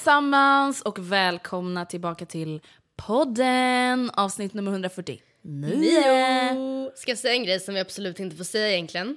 [0.00, 2.60] Allesammans och välkomna tillbaka till
[2.96, 5.20] podden avsnitt nummer 149.
[5.42, 6.90] Nio.
[6.94, 9.16] Ska jag säga en grej som vi absolut inte får säga egentligen?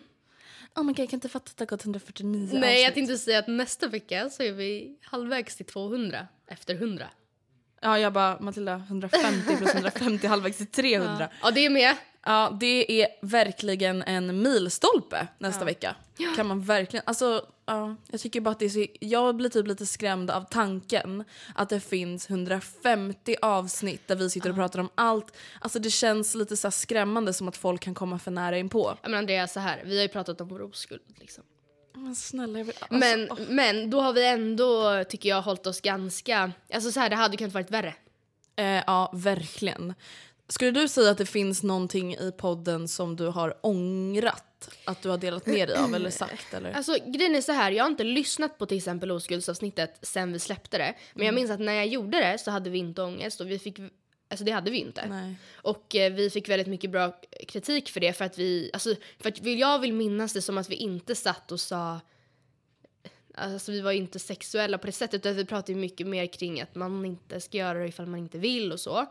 [0.75, 2.95] Oh my god, jag kan inte fatta att det har gått 149 Nej, jag avsnitt.
[2.95, 7.05] tänkte säga att nästa vecka så är vi halvvägs till 200 efter 100.
[7.81, 11.29] Ja, jag bara Matilda, 150 plus 150 halvvägs till 300.
[11.41, 11.95] Ja, det är med.
[12.25, 15.95] Ja, det är verkligen en milstolpe nästa vecka.
[16.35, 19.67] Kan man verkligen, alltså ja, jag tycker bara att det är så, jag blir typ
[19.67, 21.23] lite skrämd av tanken
[21.55, 25.37] att det finns 150 avsnitt där vi sitter och pratar om allt.
[25.61, 28.97] Alltså det känns lite så skrämmande som att folk kan komma för nära inpå.
[29.01, 31.43] Ja, men Andrea, så här, vi har ju pratat om vår oskuld liksom.
[31.93, 33.37] Men snälla, jag vill, alltså, Men, åh.
[33.49, 36.51] men då har vi ändå, tycker jag, hållit oss ganska...
[36.73, 37.93] Alltså så här, det hade kunnat varit värre.
[38.55, 39.93] Eh, ja, verkligen.
[40.47, 44.48] Skulle du säga att det finns någonting i podden som du har ångrat
[44.85, 46.53] att du har delat med dig av eller sagt?
[46.53, 46.71] Eller?
[46.71, 50.39] Alltså grejen är så här, jag har inte lyssnat på till exempel oskuldsavsnittet sen vi
[50.39, 50.93] släppte det.
[51.13, 53.59] Men jag minns att när jag gjorde det så hade vi inte ångest och vi
[53.59, 53.79] fick,
[54.29, 55.07] alltså det hade vi inte.
[55.09, 55.35] Nej.
[55.53, 59.29] Och eh, vi fick väldigt mycket bra kritik för det för att vi, alltså för
[59.29, 61.99] att jag vill minnas det som att vi inte satt och sa
[63.35, 66.61] Alltså vi var ju inte sexuella på det sättet utan vi pratade mycket mer kring
[66.61, 69.05] att man inte ska göra det ifall man inte vill och så.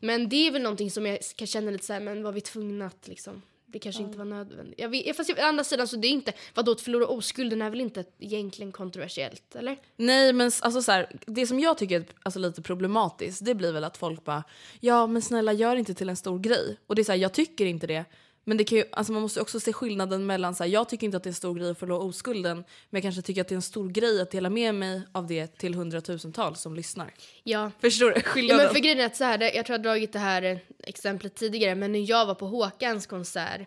[0.00, 2.40] Men det är väl någonting som jag kan känna lite så här, men var vi
[2.40, 3.42] tvungna att liksom
[3.72, 4.80] det kanske inte var nödvändigt.
[4.80, 7.70] Jag vet, fast å andra sidan så det är inte, vadå att förlora oskulden är
[7.70, 9.78] väl inte egentligen kontroversiellt eller?
[9.96, 13.72] Nej men alltså så här, det som jag tycker är alltså, lite problematiskt det blir
[13.72, 14.44] väl att folk bara
[14.80, 16.78] ja men snälla gör inte till en stor grej.
[16.86, 18.04] Och det är så här, jag tycker inte det.
[18.48, 21.04] Men det kan ju, alltså man måste också se skillnaden mellan så här, jag tycker
[21.04, 23.48] inte att det är en stor grej att förlora oskulden men jag kanske tycker att
[23.48, 27.14] det är en stor grej att dela med mig av det till hundratusentals som lyssnar.
[27.42, 27.70] Ja.
[27.80, 28.64] Förstår du Ja, skillnaden?
[28.64, 31.34] men för grejen är att så här, jag tror jag har dragit det här exemplet
[31.34, 33.60] tidigare, men när jag var på Håkans konsert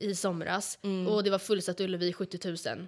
[0.00, 2.86] i somras och det var fullsatt Ullevi 70 000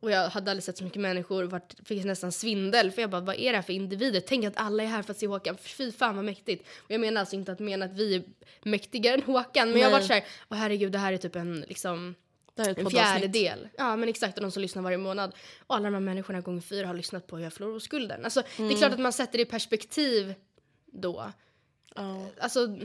[0.00, 3.10] och jag hade aldrig sett så mycket människor och vart, fick nästan svindel för jag
[3.10, 4.20] bara vad är det här för individer?
[4.20, 6.68] Tänk att alla är här för att se Håkan, fy fan vad mäktigt.
[6.78, 8.22] Och jag menar alltså inte att mena att vi är
[8.62, 10.08] mäktigare än Håkan men jag var Nej.
[10.08, 12.14] så här, åh herregud det här är typ en liksom
[12.56, 13.68] en fjärdedel.
[13.78, 15.34] Ja men exakt, och de som lyssnar varje månad.
[15.66, 18.24] Och alla de här människorna gånger fyra har lyssnat på hur jag förlorar oskulden.
[18.24, 20.34] Alltså det är klart att man sätter det i perspektiv
[20.86, 21.32] då.
[22.40, 22.78] Alltså,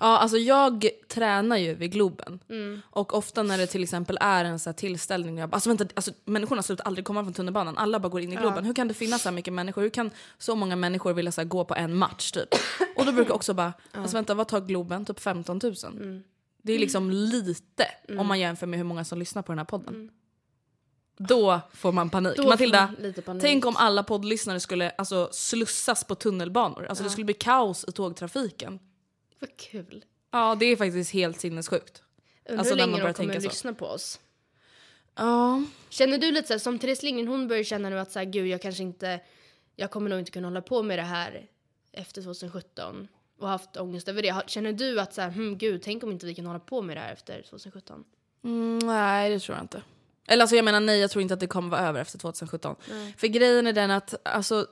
[0.00, 2.38] Ja, alltså jag tränar ju vid Globen.
[2.48, 2.80] Mm.
[2.90, 6.12] Och ofta när det till exempel är en så tillställning, jag bara, alltså vänta, alltså,
[6.24, 8.64] människorna slutar aldrig komma från tunnelbanan, alla bara går in i Globen.
[8.64, 9.82] Hur kan det finnas så mycket människor?
[9.82, 12.48] Hur kan så många människor vilja så gå på en match typ?
[12.96, 15.04] Och då brukar jag också bara, alltså vänta vad tar Globen?
[15.04, 15.74] Typ 15 000?
[15.84, 16.22] Mm.
[16.62, 17.86] Det är liksom lite
[18.18, 19.94] om man jämför med hur många som lyssnar på den här podden.
[19.94, 20.10] Mm.
[21.18, 22.36] Då får man panik.
[22.36, 22.94] Då Matilda,
[23.24, 23.42] panik.
[23.42, 26.86] tänk om alla poddlyssnare skulle alltså, slussas på tunnelbanor.
[26.86, 28.78] Alltså det skulle bli kaos i tågtrafiken.
[29.38, 30.04] Vad kul.
[30.30, 32.02] Ja, det är faktiskt helt sinnessjukt.
[32.48, 34.20] Undrar Alltså, hur länge de kommer lyssna på oss.
[35.14, 35.62] Ja.
[35.88, 38.26] Känner du lite så här, som Therese Lindgren, hon börjar känna nu att så här,
[38.26, 39.20] gud jag kanske inte,
[39.76, 41.46] jag kommer nog inte kunna hålla på med det här
[41.92, 43.08] efter 2017
[43.38, 44.42] och haft ångest över det.
[44.46, 46.96] Känner du att så här, hm, gud, tänk om inte vi kan hålla på med
[46.96, 48.04] det här efter 2017?
[48.44, 49.82] Mm, nej, det tror jag inte.
[50.26, 52.76] Eller alltså jag menar nej, jag tror inte att det kommer vara över efter 2017.
[53.16, 54.66] För grejen är den att alltså,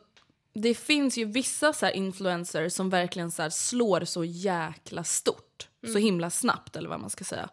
[0.62, 5.68] det finns ju vissa så influencers som verkligen så slår så jäkla stort.
[5.92, 7.48] Så himla snabbt eller vad man ska säga.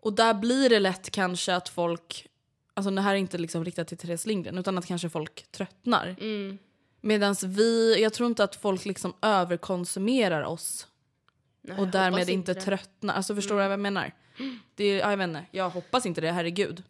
[0.00, 2.26] Och där blir det lätt kanske att folk,
[2.74, 6.16] alltså det här är inte liksom riktat till Therese Lindgren, utan att kanske folk tröttnar.
[7.00, 10.86] Medan vi, jag tror inte att folk liksom överkonsumerar oss
[11.62, 12.60] Nej, och därmed inte det.
[12.60, 13.14] tröttnar.
[13.14, 14.14] Alltså förstår du vad jag menar?
[14.74, 16.82] Det är, ja, jag vet inte, jag hoppas inte det, herregud.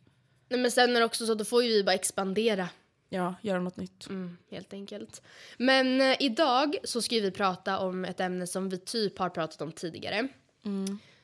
[0.49, 2.69] Nej, men sen är det också så att då får ju vi bara expandera.
[3.13, 4.09] Ja, göra något nytt.
[4.09, 5.23] Mm, helt enkelt.
[5.57, 9.61] Men eh, idag så ska vi prata om ett ämne som vi typ har pratat
[9.61, 10.29] om tidigare.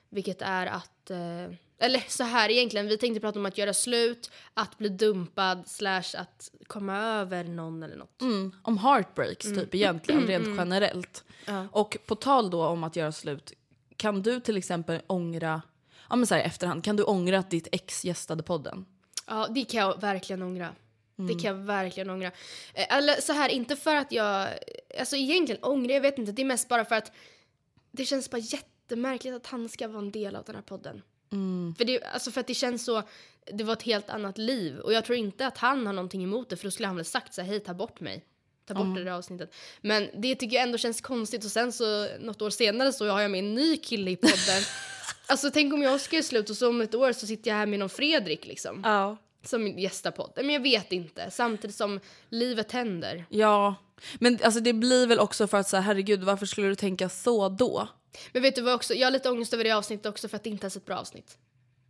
[0.08, 4.30] Vilket är att, eh, eller så här egentligen, vi tänkte prata om att göra slut,
[4.54, 8.22] att bli dumpad, slash att komma över någon eller något.
[8.22, 11.24] Mm, om heartbreaks typ egentligen, rent generellt.
[11.46, 11.66] Ja.
[11.72, 13.52] Och på tal då om att göra slut,
[13.96, 15.62] kan du till exempel ångra,
[16.08, 18.86] ja men så här i efterhand, kan du ångra att ditt ex gästade podden?
[19.26, 20.72] Ja, det kan jag verkligen ångra.
[21.16, 21.38] Det Mm.
[21.38, 22.30] kan jag verkligen ångra.
[22.74, 24.48] Eh, Eller så här, inte för att jag...
[24.98, 26.32] Alltså egentligen ångra, jag vet inte.
[26.32, 27.12] Det är mest bara för att
[27.92, 31.02] det känns bara jättemärkligt att han ska vara en del av den här podden.
[31.32, 31.74] Mm.
[31.78, 33.02] För, det, alltså för att det känns så...
[33.52, 34.78] Det var ett helt annat liv.
[34.78, 37.04] Och jag tror inte att han har någonting emot det för då skulle han väl
[37.04, 38.24] sagt så här, hej ta bort mig.
[38.68, 39.54] Ta bort det där avsnittet.
[39.80, 43.20] Men det tycker jag ändå känns konstigt och sen så något år senare så har
[43.20, 44.62] jag med en ny kille i podden.
[45.26, 47.56] alltså tänk om jag ska göra slut och så om ett år så sitter jag
[47.56, 49.16] här med någon Fredrik liksom Ja.
[49.48, 50.46] Som gästar podden.
[50.46, 51.30] Men jag vet inte.
[51.30, 53.24] Samtidigt som livet händer.
[53.28, 53.74] Ja,
[54.18, 57.08] men alltså det blir väl också för att så här, herregud varför skulle du tänka
[57.08, 57.88] så då?
[58.32, 58.94] Men vet du vad också?
[58.94, 60.96] Jag har lite ångest över det avsnittet också för att det inte är ett bra
[60.96, 61.38] avsnitt.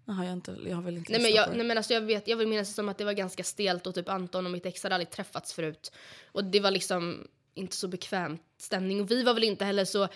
[0.05, 2.29] Jaha, jag, inte, jag har väl inte Nej men, jag, nej men alltså jag vet,
[2.29, 4.67] jag vill minnas det som att det var ganska stelt och typ Anton och mitt
[4.67, 5.93] ex hade aldrig träffats förut.
[6.33, 10.09] Och det var liksom inte så bekväm stämning och vi var väl inte heller så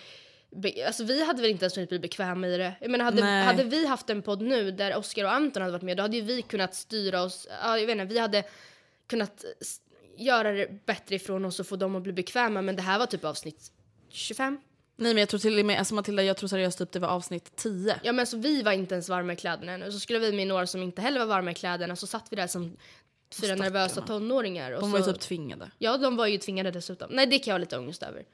[0.87, 2.73] alltså vi hade väl inte ens hunnit bli bekväma i det.
[2.81, 3.45] Jag menar, hade, Nej.
[3.45, 6.17] hade vi haft en podd nu där Oscar och Anton hade varit med då hade
[6.17, 7.47] ju vi kunnat styra oss.
[7.63, 8.43] Ja, jag vet inte, vi hade
[9.07, 9.45] kunnat
[10.17, 12.61] göra det bättre ifrån oss och få dem att bli bekväma.
[12.61, 13.71] Men det här var typ avsnitt
[14.09, 14.59] 25.
[14.95, 17.07] Nej men jag tror till och med, alltså Matilda jag tror seriöst typ det var
[17.07, 17.99] avsnitt 10.
[18.03, 19.91] Ja men så vi var inte ens varma i kläderna ännu.
[19.91, 22.35] Så skulle vi med några som inte heller var varma i kläderna så satt vi
[22.35, 22.77] där som
[23.41, 24.71] fyra nervösa tonåringar.
[24.71, 25.71] Och De var ju typ tvingade.
[25.77, 27.09] Ja de var ju tvingade dessutom.
[27.11, 28.25] Nej det kan jag ha lite ångest över.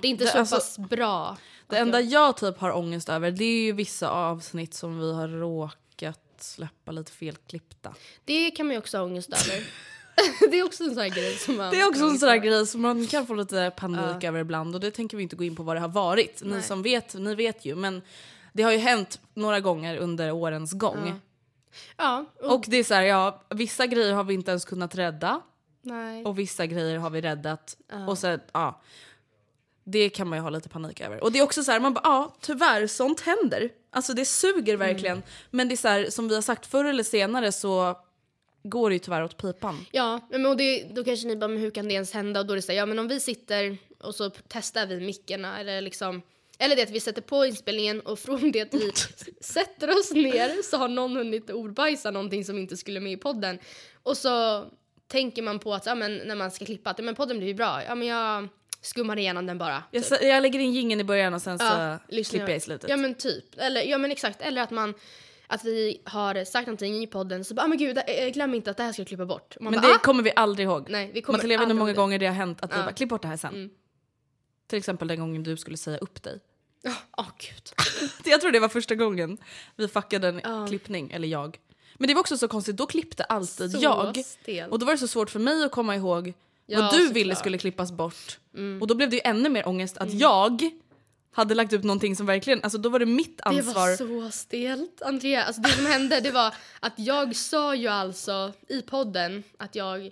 [0.00, 1.36] Det är inte Det- så alltså, pass bra.
[1.66, 5.12] Det enda jag- jag typ har ångest över det är ju vissa avsnitt som vi
[5.14, 7.94] har råkat släppa lite felklippta.
[8.24, 9.66] Det kan man ju också ha ångest över.
[10.50, 11.70] det är också en sån här grej som man...
[11.70, 12.38] Det är också en sån över.
[12.38, 15.44] grej som man kan få lite panik över ibland och det tänker vi inte gå
[15.44, 16.42] in på vad det har varit.
[16.42, 16.62] Ni Nej.
[16.62, 18.02] som vet, ni vet ju men
[18.52, 21.20] det har ju hänt några gånger under årens gång.
[21.96, 24.94] Ja, och, Och det är så här, ja, vissa grejer har vi inte ens kunnat
[24.94, 25.40] rädda
[25.82, 26.24] nej.
[26.24, 27.76] och vissa grejer har vi räddat.
[28.08, 28.80] Och så, ja,
[29.84, 31.22] det kan man ju ha lite panik över.
[31.22, 33.70] Och det är också så här, man bara, ja tyvärr, sånt händer.
[33.90, 35.22] Alltså det suger verkligen.
[35.50, 37.98] Men det är så här, som vi har sagt, förr eller senare så
[38.62, 39.86] går det ju tyvärr åt pipan.
[39.92, 42.40] Ja, men och det, då kanske ni bara, men hur kan det ens hända?
[42.40, 45.00] Och då är det så här, ja men om vi sitter och så testar vi
[45.00, 46.22] mickarna eller liksom
[46.58, 48.92] eller det att vi sätter på inspelningen och från det att vi
[49.40, 53.58] sätter oss ner så har någon hunnit ordbajsa någonting som inte skulle med i podden.
[54.02, 54.64] Och så
[55.06, 57.48] tänker man på att ja, men när man ska klippa att ja, men podden blir
[57.48, 57.82] ju bra.
[57.84, 58.48] Ja men jag
[58.82, 59.82] skummar igenom den bara.
[59.90, 62.30] Jag, sä- jag lägger in jingeln i början och sen så Ja, lyssna.
[62.30, 62.90] klipper jag i slutet.
[62.90, 63.44] Ja men typ.
[63.58, 64.40] Eller, ja men exakt.
[64.40, 64.94] Eller att man
[65.46, 68.70] att vi har sagt någonting i podden så bara ah, men gud eh, glöm inte
[68.70, 69.56] att det här ska jag klippa bort.
[69.60, 69.98] Man Men bara, det ah!
[69.98, 70.86] kommer vi aldrig ihåg.
[70.90, 72.76] Nej, vi kommer Matilda, jag vet inte hur många gånger det har hänt att vi
[72.76, 72.82] Ja.
[72.82, 73.54] bara, klipp bort det här sen.
[73.54, 73.70] Mm.
[74.66, 76.40] Till exempel den gången du skulle säga upp dig.
[76.86, 76.92] Åh
[77.24, 77.72] oh, gud.
[78.24, 79.38] Jag tror det var första gången
[79.76, 80.66] vi fuckade en Ja.
[80.66, 81.58] klippning, eller jag.
[81.94, 84.16] Men det var också så konstigt, då klippte alltid Så jag.
[84.24, 84.72] stelt.
[84.72, 86.32] Och då var det så svårt för mig att komma ihåg
[86.70, 88.38] Ja, vad du ville skulle klippas bort.
[88.54, 88.80] Mm.
[88.82, 90.70] Och då blev det ju ännu mer ångest att jag
[91.32, 93.88] hade lagt upp någonting som verkligen, alltså då var det mitt Det ansvar.
[93.90, 93.96] var
[94.26, 95.02] så stelt.
[95.02, 99.74] Andrea, alltså det som hände det var att jag sa ju alltså i podden att
[99.74, 100.10] jag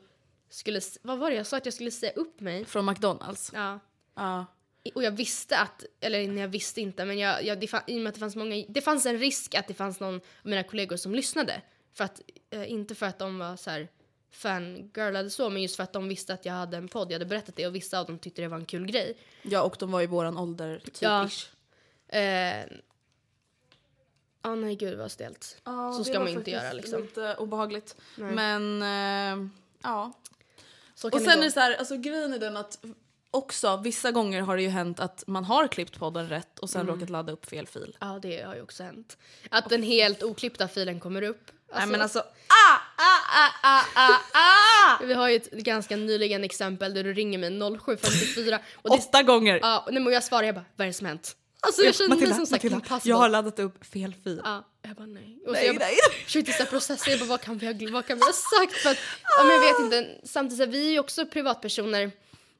[0.50, 1.56] skulle, vad var det jag sa?
[1.56, 2.64] Att jag skulle säga upp mig.
[2.64, 3.50] Från McDonalds.
[3.54, 3.80] Ja.
[4.16, 4.46] Ja.
[4.94, 7.96] Och jag visste att, eller nej jag visste inte men jag, jag, det, fa- i
[7.96, 10.20] och med att det fanns många, det fanns en risk att det fanns någon av
[10.42, 11.62] mina kollegor som lyssnade.
[11.94, 13.88] För att, eh, inte för att de var så här
[14.30, 17.24] fangirlade så men just för att de visste att jag hade en podd, jag hade
[17.26, 19.16] berättat det och vissa av dem tyckte det var en kul grej.
[19.42, 21.28] ja, och de var i våran ålder, typ Ja.
[22.08, 22.64] Eh,
[24.42, 25.56] Ja nej gud vad stelt.
[25.64, 27.02] Ja, så det ska var man inte faktiskt göra liksom.
[27.02, 27.96] lite obehagligt.
[28.16, 28.32] Nej.
[28.34, 28.82] Men
[29.42, 29.48] eh,
[29.82, 30.12] ja.
[30.94, 32.78] Så Och kan sen är det det så här, alltså grejen är den att
[33.30, 36.80] också vissa gånger har det ju hänt att man har klippt podden rätt och sen
[36.80, 36.94] Mm.
[36.94, 37.96] råkat ladda upp fel fil.
[38.00, 39.18] Ja det har ju också hänt.
[39.50, 41.50] Att den helt oklippta filen kommer upp.
[41.74, 45.04] Nej men alltså, ah, ah, ah, ah, ah, ah!
[45.04, 49.22] Vi har ju ett ganska nyligen exempel där du ringer mig 0754 och det, Åtta
[49.22, 49.58] gånger!
[49.62, 51.36] ja, nej, men jag svarar jag bara vad är det som hänt?
[51.60, 54.40] Alltså jag kände mig Matilda, som sagt Matilda, jag har laddat upp fel fil.
[54.44, 55.38] Ja, jag bara nej.
[55.40, 55.96] Och så Nej, jag bara, nej.
[56.24, 58.72] försökte så processa, jag bara vad kan vi ha, vad kan vi ha sagt?
[58.72, 58.98] För att,
[59.38, 62.02] ja, men jag vet inte, samtidigt så vi är ju också privatpersoner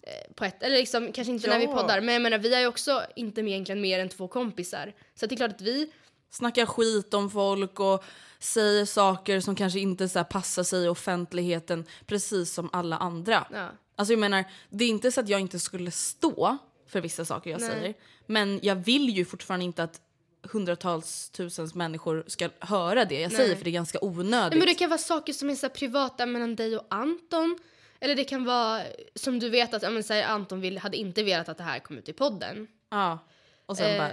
[0.03, 1.75] eh, på ett, eller liksom kanske inte när vi Ja.
[1.75, 4.95] poddar, men jag menar vi är ju också inte med egentligen mer än två kompisar.
[5.21, 5.93] Så det är klart att vi,
[6.31, 8.05] Snackar skit om folk och
[8.39, 13.47] säger saker som kanske inte så passar sig i offentligheten precis som alla andra.
[13.53, 13.69] ja.
[13.97, 17.51] Alltså jag menar, det är inte så att jag inte skulle stå för vissa saker
[17.51, 17.71] jag Nej.
[17.71, 17.95] säger.
[18.27, 20.01] Men jag vill ju fortfarande inte att
[20.43, 24.51] hundratals tusens människor ska höra det jag säger för det är ganska onödigt.
[24.51, 27.59] Nej, men det kan vara saker som är så privata mellan dig och Anton.
[28.01, 28.83] Eller det kan vara
[29.15, 31.65] som du vet att ja, men, så här, Anton vill, hade inte velat att det
[31.65, 32.67] här kom ut i podden.
[32.91, 33.19] Ja.
[33.67, 34.13] Och sen Eh, bara...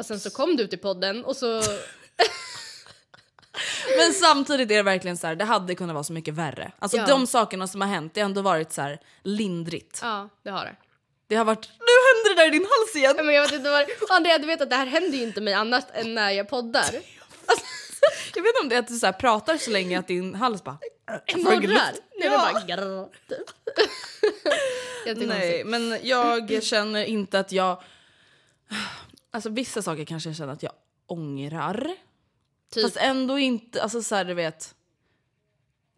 [0.00, 1.62] och sen så kom det ut i podden och så...
[3.98, 6.72] Men samtidigt är det verkligen så här, det hade kunnat vara så mycket värre.
[6.78, 7.06] Alltså Ja.
[7.06, 9.98] de sakerna som har hänt, det har ändå varit så här lindrigt.
[10.02, 10.76] ja, det har det.
[11.26, 13.14] Det har varit, nu händer det där i din hals igen!
[13.16, 13.86] Ja, Men jag vet inte vad...
[14.16, 16.90] Andrea, du vet att det här händer ju inte mig annat än när jag poddar.
[18.34, 20.34] Jag vet inte om det är att du så här pratar så länge att din
[20.34, 20.78] hals bara...
[21.36, 21.92] Morrar.
[22.18, 23.08] Nej, men bara grrr,
[25.14, 25.28] typ.
[25.28, 27.82] Nej, men jag känner inte att jag...
[29.30, 30.72] Alltså vissa saker kanske jag känner att jag
[31.06, 31.90] ångrar.
[32.70, 32.82] Typ.
[32.82, 34.74] Fast ändå inte, alltså så här, du vet.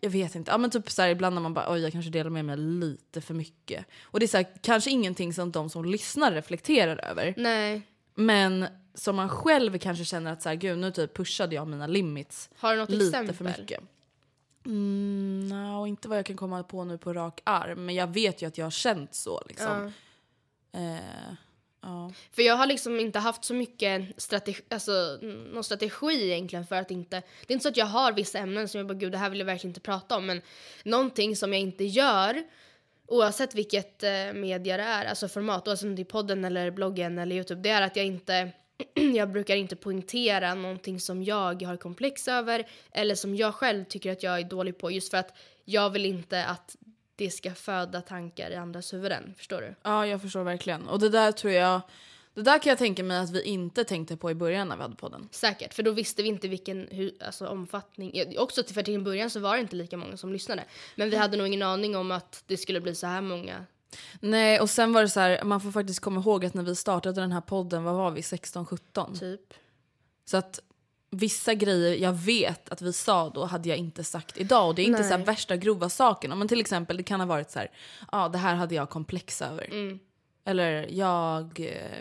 [0.03, 2.11] Jag vet inte, ja men typ så här, ibland när man bara oj jag kanske
[2.11, 3.87] delar med mig lite för mycket.
[4.03, 7.35] Och det är så här, kanske ingenting som de som lyssnar reflekterar över.
[7.37, 7.83] Nej.
[8.15, 11.87] Men som man själv kanske känner att så här, gud nu typ pushade jag mina
[11.87, 13.37] limits Har du något lite exempel?
[13.37, 13.81] för mycket.
[14.67, 17.87] Mm, no, inte vad jag kan komma på nu på rak arm.
[17.87, 19.93] Men jag vet ju att jag har känt så liksom.
[20.73, 21.35] Eh,
[22.11, 22.29] ja.
[22.33, 25.19] För jag har liksom inte haft så mycket strategi, alltså,
[25.53, 27.17] någon strategi egentligen för att inte...
[27.47, 29.31] Det är inte så att jag har vissa ämnen som jag bara gud det här
[29.31, 30.43] vill jag verkligen inte prata om men
[30.85, 32.43] någonting som jag inte gör
[33.11, 37.19] oavsett vilket eh, media det är, alltså format, oavsett om det är podden eller bloggen
[37.19, 38.53] eller Youtube, det är att jag inte
[39.15, 44.13] jag brukar inte poängtera någonting som jag har komplex över eller som jag själv tycker
[44.13, 46.77] att jag är dålig på just för att jag vill inte att
[47.21, 49.35] det ska föda tankar i andras huvuden.
[49.37, 49.75] Förstår du?
[49.83, 50.89] ja, jag förstår verkligen.
[50.89, 51.81] Och det där tror jag...
[52.35, 54.83] Det där kan jag tänka mig att vi inte tänkte på i början när vi
[54.83, 55.29] hade podden.
[55.31, 58.39] Säkert, för då visste vi inte vilken hu- alltså, omfattning.
[58.39, 60.65] Också för till en början så var det inte lika många som lyssnade.
[60.97, 63.65] Men vi hade nog ingen aning om att det skulle bli så här många.
[64.21, 66.77] Nej, och sen var det så här, man får faktiskt komma ihåg att när vi
[66.77, 69.19] startade den här podden, vad var vi, 16-17?
[69.19, 69.55] Typ.
[70.25, 70.61] Så att
[71.11, 74.69] vissa grejer jag vet att vi sa då hade jag inte sagt idag.
[74.69, 75.11] Och det är inte Nej.
[75.11, 76.35] så här värsta grova sakerna.
[76.35, 77.71] Men till exempel det kan ha varit så här,
[78.13, 79.65] ja det här hade jag komplex över.
[79.71, 79.99] Mm.
[80.45, 81.99] Eller jag, eh,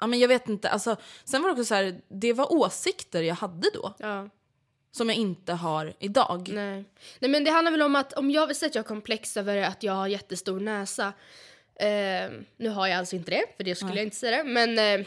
[0.00, 0.68] ja men jag vet inte.
[0.70, 3.94] Alltså, sen var det också så här, det var åsikter jag hade då.
[3.98, 4.28] Ja,
[4.90, 6.48] Som jag inte har idag.
[6.52, 6.84] nej.
[7.18, 9.36] Nej men det handlar väl om att om jag vill säga att jag har komplex
[9.36, 11.12] över att jag har jättestor näsa.
[11.80, 14.50] Eh, nu har jag alltså inte det, för det skulle jag inte säga det.
[14.50, 15.06] Men eh,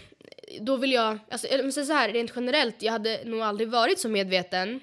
[0.61, 4.09] då vill jag, alltså men så här rent generellt, jag hade nog aldrig varit så
[4.09, 4.79] medveten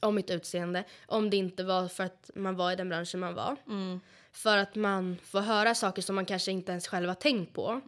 [0.00, 3.34] om mitt utseende om det inte var för att man var i den branschen man
[3.34, 3.56] var.
[4.32, 7.80] För att man får höra saker som man kanske inte ens själv har tänkt på.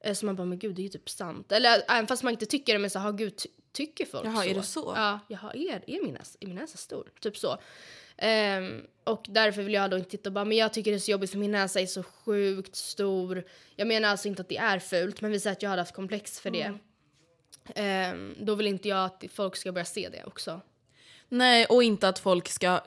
[0.00, 1.52] Eh, Så man bara, men gud det är ju typ sant.
[1.52, 4.42] Eller även fast man inte tycker det, men så, "Ha, gud ty- tycker folk Jaha,
[4.42, 4.48] så?
[4.48, 4.92] är det så?
[4.96, 7.10] Ja, jaha, är, är, min näsa, är min näsa stor?
[7.20, 7.58] Typ så.
[8.18, 10.98] Ehm, och därför vill jag då inte titta och bara, men jag tycker det är
[10.98, 13.44] så jobbigt för min näsa är så sjukt stor.
[13.76, 15.94] Jag menar alltså inte att det är fult, men vi säger att jag hade haft
[15.94, 16.62] komplex för det.
[16.62, 16.78] Mm.
[17.74, 20.60] Ehm, då vill inte jag att folk ska börja se det också.
[21.28, 22.80] Nej, och inte att folk ska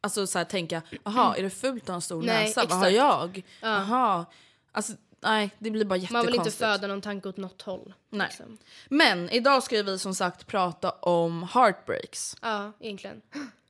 [0.00, 2.66] alltså, så här, tänka, jaha är det fult att ha en stor Nej, näsa?
[2.68, 3.42] Vad har jag?
[3.60, 4.26] Jaha.
[4.72, 6.12] Alltså, nej, det blir bara jättekonstigt.
[6.12, 7.94] Man vill inte föda någon tanke åt något håll.
[8.10, 8.26] Nej.
[8.26, 8.58] liksom.
[8.88, 12.36] Men idag ska vi som sagt prata om heartbreaks.
[12.42, 13.20] Ja, egentligen.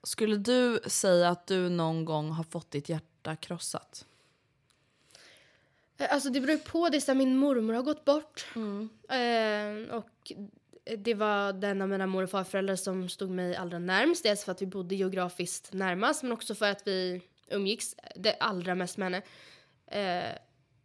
[0.03, 4.07] Skulle du säga att du någon gång har fått ditt hjärta krossat?
[5.99, 6.89] Eh, Alltså det beror på.
[6.89, 8.47] Det är min mormor har gått bort.
[9.09, 10.33] Eh, och
[10.99, 14.23] det var den av mina mor och farföräldrar som stod mig allra närmst.
[14.23, 18.75] Dels för att vi bodde geografiskt närmast men också för att vi umgicks det allra
[18.75, 19.23] mest med henne.
[19.87, 20.39] Eh,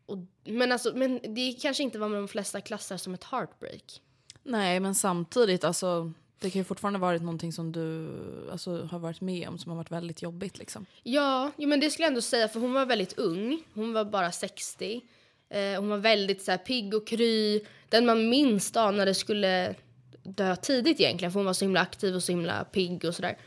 [0.05, 4.01] och, men, alltså, men det kanske inte var med de flesta klassar som ett heartbreak.
[4.43, 8.09] Nej, men samtidigt, alltså, det kan ju fortfarande varit någonting som du
[8.51, 10.57] alltså, har varit med om som har varit väldigt jobbigt.
[10.57, 10.85] Liksom.
[11.03, 13.63] Ja, jo, men det skulle jag ändå säga för hon var väldigt ung.
[13.73, 15.01] Hon var bara 60.
[15.49, 17.61] Eh, hon var väldigt så här, pigg och kry.
[17.89, 19.75] Den man minst anade skulle
[20.23, 23.37] dö tidigt egentligen för hon var så himla aktiv och så himla pigg och sådär.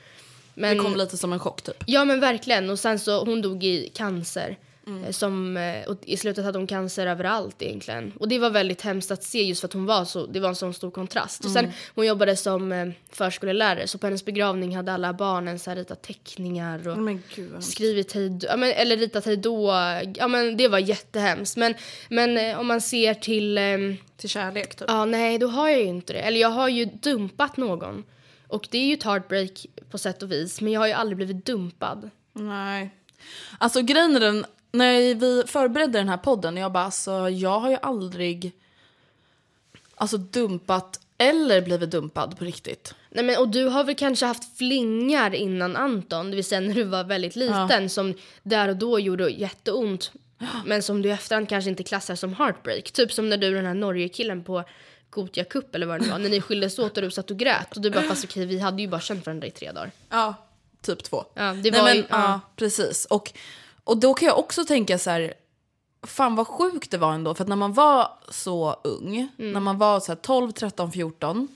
[0.55, 1.85] Men, Det kom lite som en chock typ.
[1.87, 4.59] Ja men verkligen och sen så hon dog i cancer.
[5.05, 8.13] Eh, Som, eh, och I slutet hade hon cancer överallt egentligen.
[8.21, 10.49] Och det var väldigt hemskt att se just för att hon var så, det var
[10.49, 11.45] en sån stor kontrast.
[11.45, 15.71] Och sen hon jobbade som eh, förskolelärare så på hennes begravning hade alla barnen så
[15.71, 16.99] här ritat teckningar och
[17.37, 19.71] gud skrivit hej ja, men, eller ritat hej då.
[20.15, 21.57] Ja men det var jättehemskt.
[21.57, 21.75] Men,
[22.09, 24.85] men om man ser till, ehm, Till kärlek typ.
[24.89, 26.19] ja nej då har jag ju inte det.
[26.19, 28.05] Eller jag har ju dumpat någon.
[28.49, 30.61] Och det är ju ett heartbreak på sätt och vis.
[30.61, 32.11] Men jag har ju aldrig blivit dumpad.
[32.33, 32.91] Nej.
[33.59, 37.71] Alltså grejen är den, när vi förberedde den här podden, jag bara alltså jag har
[37.71, 38.53] ju aldrig
[39.95, 42.95] alltså dumpat eller blivit dumpad på riktigt.
[43.11, 46.75] Nej, men, och du har väl kanske haft flingar innan Anton, det vill säga när
[46.75, 50.13] du var väldigt liten som där och då gjorde jätteont.
[50.65, 52.91] Men som du i efterhand kanske inte klassar som heartbreak.
[52.91, 54.65] Typ som när du den här Norge-killen på
[55.11, 57.77] Gothia Cup eller vad det var, när ni skildes åt och du satt och grät.
[57.77, 59.91] Och du bara fast okej vi hade ju bara känt varandra i tre dagar.
[60.09, 60.35] Ja,
[60.83, 61.25] typ två.
[61.35, 62.07] Ja, det Nej, var men, ju, ja.
[62.11, 62.41] ja.
[62.57, 63.05] precis.
[63.05, 63.33] Och,
[63.85, 65.35] och då kan jag också tänka så här,
[66.03, 67.35] fan vad sjukt det var ändå.
[67.35, 69.53] För att när man var så ung, Mm.
[69.53, 71.49] när man var så här 12, 13, 14.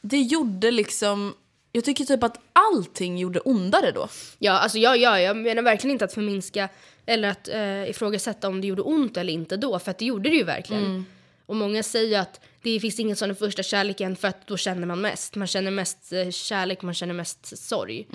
[0.00, 1.34] Det gjorde liksom,
[1.72, 4.08] jag tycker typ att allting gjorde ondare då.
[4.38, 6.68] Ja, alltså ja, ja, jag menar verkligen inte att förminska
[7.06, 10.30] eller att eh, ifrågasätta om det gjorde ont eller inte då, för att det gjorde
[10.30, 11.06] det ju verkligen.
[11.46, 14.86] Och många säger att det finns inget som den första kärleken för att då känner
[14.86, 15.34] man mest.
[15.34, 18.08] Man känner mest eh, kärlek, man känner mest sorg.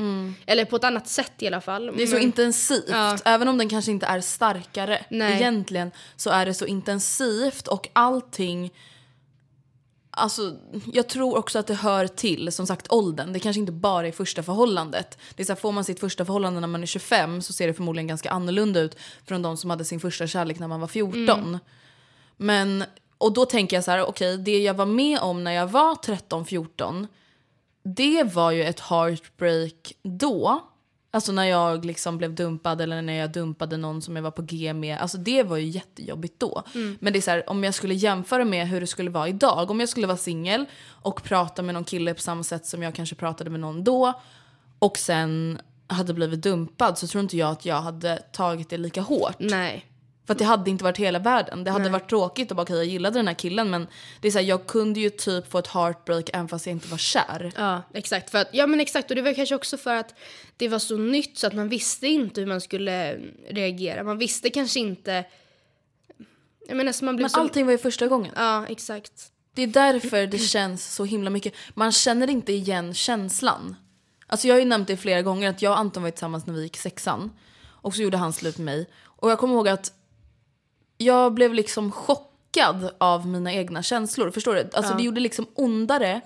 [0.45, 1.85] Eller på ett annat sätt i alla fall.
[1.97, 2.85] Det är så Men- intensivt.
[2.89, 3.17] Ja.
[3.25, 5.33] Även om den kanske inte är starkare Nej.
[5.33, 8.71] egentligen så är det så intensivt och allting
[10.13, 10.55] Alltså,
[10.93, 13.33] jag tror också att det hör till, som sagt, åldern.
[13.33, 15.17] Det kanske inte bara är första förhållandet.
[15.35, 17.67] Det är så här, får man sitt första förhållande när man är 25 så ser
[17.67, 18.95] det förmodligen ganska annorlunda ut
[19.27, 21.59] från de som hade sin första kärlek när man var 14.
[22.37, 22.83] Men,
[23.21, 25.95] och då tänker jag så här, okej, det jag var med om när jag var
[25.95, 27.07] 13-14
[27.83, 30.67] det var ju ett heartbreak då.
[31.13, 34.41] Alltså när jag liksom blev dumpad eller när jag dumpade någon som jag var på
[34.41, 34.97] G med.
[34.97, 36.63] Alltså det var ju jättejobbigt då.
[36.99, 39.71] Men det är så här, om jag skulle jämföra med hur det skulle vara idag.
[39.71, 42.95] Om jag skulle vara singel och prata med någon kille på samma sätt som jag
[42.95, 44.13] kanske pratade med någon då.
[44.79, 49.01] Och sen hade blivit dumpad så tror inte jag att jag hade tagit det lika
[49.01, 49.35] hårt.
[49.39, 49.90] Nej.
[50.31, 51.63] För att det hade inte varit hela världen.
[51.63, 53.87] Det hade varit tråkigt och bara okej jag gillade den här killen men
[54.21, 56.87] det är så här, jag kunde ju typ få ett heartbreak även fast jag inte
[56.87, 57.51] var kär.
[57.57, 58.29] Ja, exakt.
[58.29, 59.09] För att, ja, men exakt.
[59.09, 60.15] Och det var kanske också för att
[60.57, 63.17] det var så nytt så att man visste inte hur man skulle
[63.49, 64.03] reagera.
[64.03, 65.25] Man visste kanske inte...
[66.67, 67.39] Jag menar, så man blev Men så...
[67.39, 68.31] allting var ju första gången.
[68.35, 69.31] Ja, exakt.
[69.55, 71.53] Det är därför det känns så himla mycket.
[71.73, 73.75] Man känner inte igen känslan.
[74.27, 76.53] Alltså jag har ju nämnt det flera gånger att jag och Anton var tillsammans när
[76.53, 77.31] vi gick sexan.
[77.63, 78.89] Och så gjorde han slut med mig.
[79.03, 79.93] Och jag kommer ihåg att
[81.01, 84.31] jag blev liksom chockad av mina egna känslor.
[84.31, 84.69] Förstår du?
[84.73, 86.21] Alltså det gjorde liksom ondare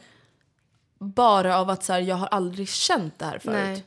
[1.00, 3.56] bara av att så här, jag har aldrig känt det här förut.
[3.56, 3.84] Nej.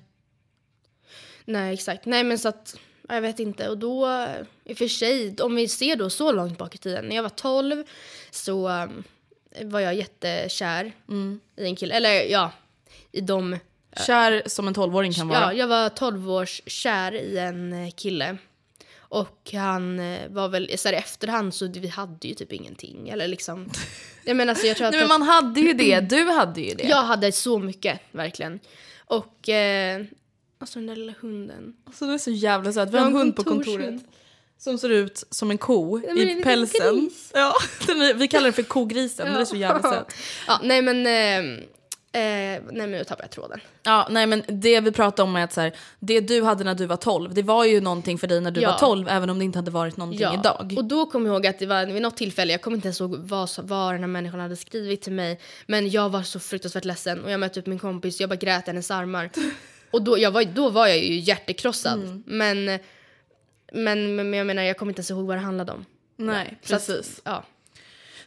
[1.44, 2.07] Nej, exakt.
[2.07, 2.77] Nej, men så att...
[3.09, 3.68] ja, Jag vet inte.
[3.68, 4.27] Och då,
[4.64, 7.05] i och för sig, om vi ser då så långt bak i tiden.
[7.05, 7.85] När jag var 12
[8.31, 9.05] så um,
[9.62, 10.92] var jag jättekär
[11.57, 11.94] i en kille.
[11.94, 12.53] Eller ja,
[13.12, 13.59] i de...
[14.07, 15.40] Kär som en tolvåring kan vara.
[15.40, 18.37] Ja, jag var 12 års kär i en eh, kille.
[19.09, 23.09] Och han eh, var väl, så här efterhand så vi hade ju typ ingenting.
[23.09, 23.71] Eller liksom...
[24.25, 24.92] Jag menar alltså jag tror att...
[24.92, 26.88] Nej, men man hade ju det, du hade ju det.
[26.88, 28.61] Jag hade så mycket, verkligen.
[29.07, 29.49] Och...
[29.49, 30.05] Eh,
[30.59, 31.77] alltså den där lilla hunden.
[31.87, 32.90] Alltså det är så jävla söt.
[32.90, 33.94] Vi har Ja, en hund på kontoret.
[34.59, 37.11] Som ser ut som en ko en i pälsen.
[37.35, 37.55] Ja,
[37.87, 40.12] den är, vi kallar den för kogrisen, den är så jävla söt.
[40.47, 41.07] Ja, nej men...
[41.07, 41.64] Eh,
[42.12, 43.61] eh, nej men nu tappade jag tråden.
[43.83, 46.75] Ja, nej men det vi pratar om är att så här, det du hade när
[46.75, 48.71] du var 12, det var ju någonting för dig när du Ja.
[48.71, 50.75] var 12 även om det inte hade varit någonting idag.
[50.77, 53.01] Och då kommer jag ihåg att det var vid något tillfälle, jag kommer inte ens
[53.01, 55.40] ihåg vad, vad den här människan hade skrivit till mig.
[55.66, 58.64] Men jag var så fruktansvärt ledsen och jag mötte upp min kompis, jag bara grät
[58.68, 59.31] i hennes armar.
[59.90, 61.99] Och då, jag var, då var jag ju hjärtekrossad.
[62.03, 62.23] Mm.
[62.27, 62.79] Men,
[63.73, 65.85] men, men jag menar, jag kommer inte ens ihåg vad det handlade om.
[66.16, 67.21] Nej, att- precis.
[67.25, 67.44] ja.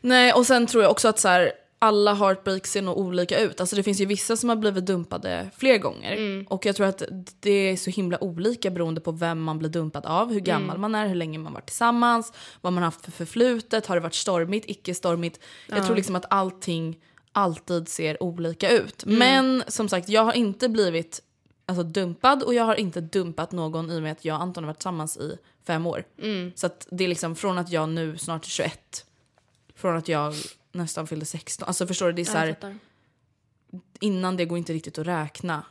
[0.02, 1.52] Nej, och sen tror jag också att så här,
[1.84, 3.60] alla heartbreaks ser nog olika ut.
[3.60, 6.12] Alltså det finns ju vissa som har blivit dumpade fler gånger.
[6.12, 6.48] Mm.
[6.50, 7.04] Och jag tror att
[7.40, 10.82] det är så himla olika beroende på vem man blir dumpad av, hur gammal Mm.
[10.82, 14.02] man är, hur länge man varit tillsammans, vad man har haft för förflutet, har det
[14.02, 15.40] varit stormigt, icke stormigt.
[15.68, 16.98] Jag tror liksom att allting
[17.32, 19.04] alltid ser olika ut.
[19.04, 19.20] Mm.
[19.20, 21.22] Men som sagt, jag har inte blivit
[21.66, 24.64] alltså, dumpad och jag har inte dumpat någon i och med att jag och Anton
[24.64, 26.04] har varit tillsammans i fem år.
[26.22, 26.52] Mm.
[26.56, 29.06] Så att det är liksom från att jag nu snart är 21
[29.76, 30.34] från att jag
[30.72, 31.68] nästan fyllde 16.
[31.68, 32.56] Alltså förstår du, det är så här,
[34.00, 35.66] innan det går inte riktigt att räkna.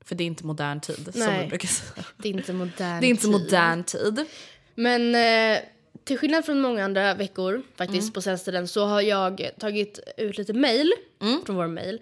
[0.00, 1.42] För det är inte modern tid som Nej.
[1.42, 2.04] vi brukar säga.
[2.16, 3.30] Det är inte modern Det är inte tid.
[3.30, 4.24] modern tid.
[4.74, 5.58] Men eh,
[6.04, 8.12] till skillnad från många andra veckor faktiskt Mm.
[8.12, 11.40] på senaste tiden så har jag tagit ut lite mail Mm.
[11.46, 12.00] från vår mail.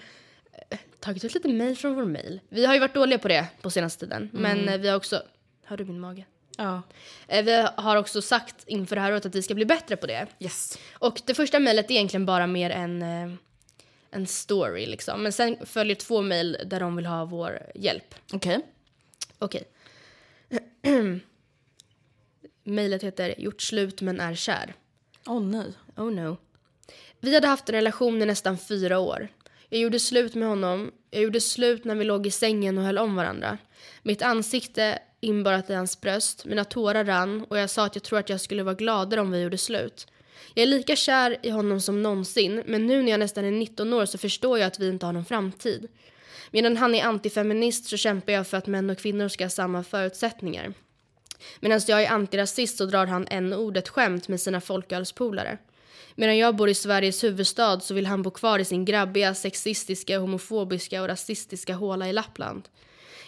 [0.70, 2.40] Eh, Tagit ut lite mail från vår mail.
[2.48, 4.30] Vi har ju varit dåliga på det på senaste tiden.
[4.34, 4.42] Mm.
[4.64, 5.22] Men vi har också...
[5.64, 6.24] Hör du min mage?
[6.56, 6.82] Ja.
[7.28, 10.06] Eh, Vi har också sagt inför det här året att vi ska bli bättre på
[10.06, 10.26] det.
[10.38, 10.78] Yes.
[10.92, 13.30] Och det första mejlet är egentligen bara mer en, eh,
[14.10, 15.22] en story liksom.
[15.22, 18.14] Men sen följer två mejl där de vill ha vår hjälp.
[18.32, 18.60] Okej.
[19.38, 19.64] Okej.
[22.64, 24.74] Mejlet heter Gjort slut men är kär.
[25.26, 25.72] Åh nej.
[25.96, 26.36] Oh no.
[27.20, 29.28] Vi hade haft en relation i nästan fyra år.
[29.68, 30.92] Jag gjorde slut med honom.
[31.10, 33.58] Jag gjorde slut när vi låg i sängen och höll om varandra.
[34.02, 38.18] Mitt ansikte inborrat i hans bröst, mina tårar rann och jag sa att jag tror
[38.18, 40.06] att jag skulle vara gladare om vi gjorde slut.
[40.54, 43.92] Jag är lika kär i honom som någonsin, men nu när jag nästan är 19
[43.92, 45.88] år så förstår jag att vi inte har någon framtid.
[46.50, 49.82] Medan han är antifeminist så kämpar jag för att män och kvinnor ska ha samma
[49.82, 50.74] förutsättningar.
[51.60, 55.58] Medan jag är antirasist så drar han en ordet skämt med sina folkölspolare.
[56.14, 60.18] Medan jag bor i Sveriges huvudstad så vill han bo kvar i sin grabbiga, sexistiska,
[60.18, 62.68] homofobiska och rasistiska håla i Lappland.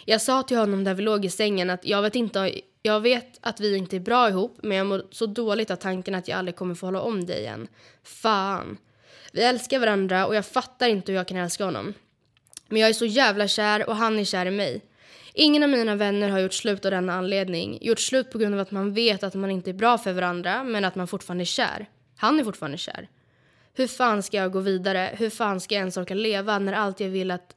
[0.09, 3.37] Jag sa till honom där vi låg i sängen att jag vet, inte, jag vet
[3.41, 6.39] att vi inte är bra ihop men jag mår så dåligt av tanken att jag
[6.39, 7.67] aldrig kommer få hålla om dig igen.
[8.03, 8.77] Fan.
[9.31, 11.93] Vi älskar varandra och jag fattar inte hur jag kan älska honom.
[12.67, 14.81] Men jag är så jävla kär och han är kär i mig.
[15.33, 17.77] Ingen av mina vänner har gjort slut av denna anledning.
[17.81, 20.63] Gjort slut på grund av att man vet att man inte är bra för varandra
[20.63, 21.89] men att man fortfarande är kär.
[22.17, 23.09] Han är fortfarande kär.
[23.73, 25.15] Hur fan ska jag gå vidare?
[25.17, 27.55] Hur fan ska jag ens orka leva när allt jag vill, att,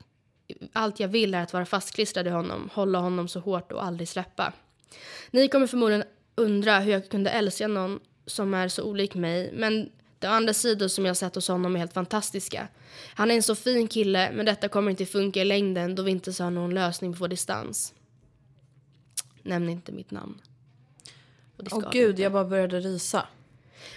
[0.72, 4.08] allt jag vill är att vara fastklistrad i honom, hålla honom så hårt och aldrig
[4.08, 4.52] släppa?
[5.30, 9.90] Ni kommer förmodligen undra hur jag kunde älska någon som är så olik mig men
[10.18, 12.68] de andra sidor som jag sett hos honom är helt fantastiska.
[13.14, 16.10] Han är en så fin kille men detta kommer inte funka i längden då vi
[16.10, 17.94] inte har någon lösning på distans.
[19.42, 20.40] Nämn inte mitt namn.
[21.58, 22.22] Åh du gud, inte.
[22.22, 23.26] jag bara började rysa.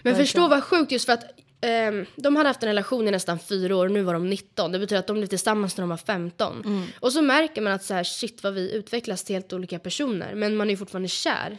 [0.01, 0.25] Men Verkligen.
[0.25, 1.23] förstå vad sjukt just för att
[1.65, 4.71] ehm, de hade haft en relation i nästan fyra år och nu var de 19.
[4.71, 6.61] Det betyder att de blev tillsammans när de var 15.
[6.65, 6.85] Mm.
[6.99, 10.35] Och så märker man att så här, shit vad vi utvecklas till helt olika personer.
[10.35, 11.57] Men man är ju fortfarande kär.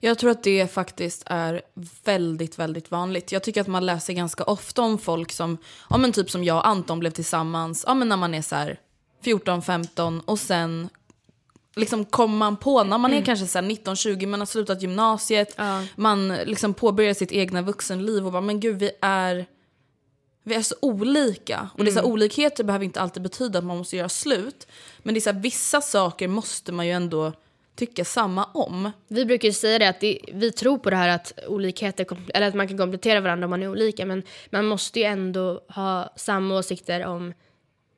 [0.00, 1.62] Jag tror att det faktiskt är
[2.04, 3.32] väldigt, väldigt vanligt.
[3.32, 5.58] Jag tycker att man läser ganska ofta om folk som,
[5.90, 8.54] ja men typ som jag och Anton blev tillsammans, ja men när man är så
[8.54, 8.80] här
[9.24, 10.88] 14, 15 och sen
[11.76, 14.82] liksom kommer man på när man är kanske så här 19, 20, man har slutat
[14.82, 15.82] gymnasiet, Ja.
[15.96, 19.46] man liksom påbörjar sitt egna vuxenliv och bara men gud vi är
[20.42, 21.68] vi är så olika.
[21.78, 24.66] Och dessa olikheter behöver inte alltid betyda att man måste göra slut.
[24.98, 27.32] Men det är så här, vissa saker måste man ju ändå
[27.76, 28.90] tycka samma om.
[29.08, 32.30] Vi brukar ju säga det att det, vi tror på det här att olikheter, kom-
[32.34, 34.06] eller att man kan komplettera varandra om man är olika.
[34.06, 37.34] Men man måste ju ändå ha samma åsikter om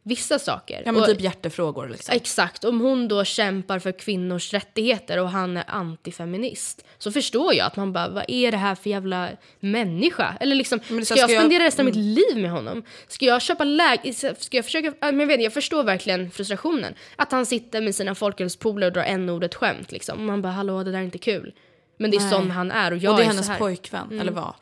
[0.09, 0.83] vissa saker.
[0.87, 2.15] Ja men Och- typ hjärtefrågor liksom.
[2.17, 7.67] Exakt, om hon då kämpar för kvinnors rättigheter och han är antifeminist så förstår jag
[7.67, 9.29] att man bara, vad är det här för jävla
[9.61, 10.35] människa?
[10.41, 11.41] Eller liksom, ska jag ska jag- Mm.
[11.43, 12.83] spendera resten av mitt liv med honom?
[13.09, 14.15] Ska jag köpa läg...
[14.39, 14.93] Ska jag försöka...
[15.01, 16.95] Men jag, vet, jag förstår verkligen frustrationen.
[17.17, 20.19] Att han sitter med sina folkölspolare och drar en ordet skämt liksom.
[20.19, 21.53] Och man bara, hallå det där är inte kul.
[21.99, 22.31] Men det är Nej.
[22.31, 23.59] sån han är och jag och det är är hennes så här.
[23.59, 24.55] pojkvän, eller vad?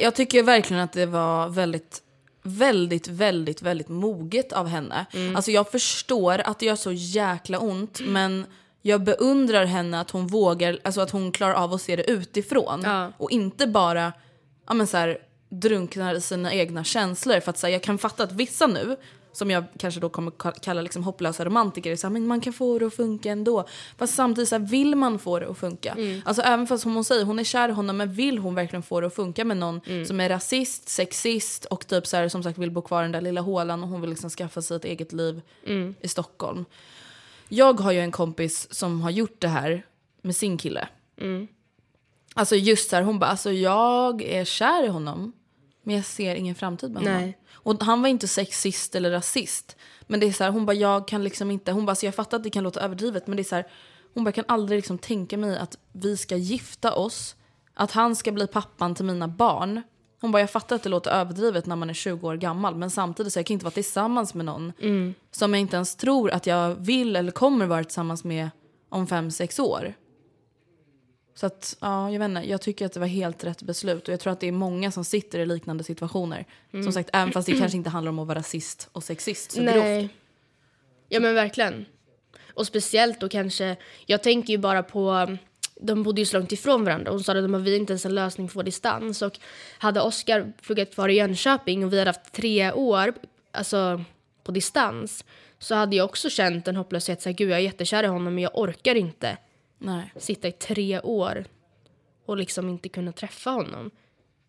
[0.00, 2.02] Jag tycker verkligen att det var väldigt,
[2.58, 5.06] väldigt, väldigt, väldigt moget av henne.
[5.34, 8.46] Alltså jag förstår att det gör så jäkla ont, men
[8.82, 12.82] jag beundrar henne att hon vågar, alltså att hon klarar av att se det utifrån.
[12.84, 13.12] Ja.
[13.16, 14.12] Och inte bara,
[14.66, 17.40] ja men så här, drunknar i sina egna känslor.
[17.40, 18.96] För att så här, jag kan fatta att vissa nu,
[19.32, 22.52] som jag kanske då kommer ka- kalla liksom hopplösa romantiker, så här, men man kan
[22.52, 23.64] få det att funka ändå.
[23.98, 25.94] Fast samtidigt så här, vill man få det att funka?
[26.24, 28.82] Alltså även fast som hon säger, hon är kär i honom, men vill hon verkligen
[28.82, 32.42] få det att funka med någon som är rasist, sexist och typ så här, som
[32.42, 34.76] sagt vill bo kvar i den där lilla hålan och hon vill liksom skaffa sig
[34.76, 35.42] ett eget liv
[36.00, 36.64] i Stockholm.
[37.48, 39.86] Jag har ju en kompis som har gjort det här
[40.22, 40.88] med sin kille.
[42.34, 45.32] Alltså just så här, hon bara, alltså jag är kär i honom.
[45.82, 47.20] Men jag ser ingen framtid med honom.
[47.20, 47.38] Nej.
[47.52, 49.76] Och han var inte sexist eller rasist.
[50.06, 52.14] Men det är så här, hon bara, jag kan liksom inte, hon bara, så jag
[52.14, 53.26] fattar att det kan låta överdrivet.
[53.26, 53.66] Men det är så här,
[54.14, 57.36] hon bara, jag kan aldrig liksom tänka mig att vi ska gifta oss.
[57.74, 59.82] Att han ska bli pappan till mina barn.
[60.20, 62.74] Hon bara, jag fattar att det låter överdrivet när man är 20 år gammal.
[62.74, 64.72] Men samtidigt så jag kan inte vara tillsammans med någon
[65.30, 68.50] som jag inte ens tror att jag vill eller kommer vara tillsammans med
[68.88, 69.94] om fem sex år.
[71.34, 74.12] Så att, ja, jag vet inte, jag tycker att det var helt rätt beslut och
[74.12, 76.44] jag tror att det är många som sitter i liknande situationer.
[76.70, 79.62] Som sagt, även fast det kanske inte handlar om att vara rasist och sexist så
[79.62, 79.76] grovt.
[79.76, 80.08] Nej.
[81.08, 81.86] Ja men verkliligen.
[82.54, 85.36] Och speciellt då kanske, jag tänker ju bara på,
[85.80, 87.10] de bodde ju så långt ifrån varandra.
[87.10, 89.22] Hon sa att de har vi inte ens en lösning på distans.
[89.22, 89.38] Och
[89.78, 93.14] hade Oskar pluggat kvar i Jönköping och vi hade haft tre år,
[93.52, 94.04] alltså
[94.44, 95.24] på distans.
[95.58, 98.42] Så hade jag också känt en hopplöshet, såhär gud jag är jättekär i honom men
[98.42, 99.36] jag orkar inte
[99.82, 101.44] Nej, sitta i tre år
[102.26, 103.90] och liksom inte kunna träffa honom.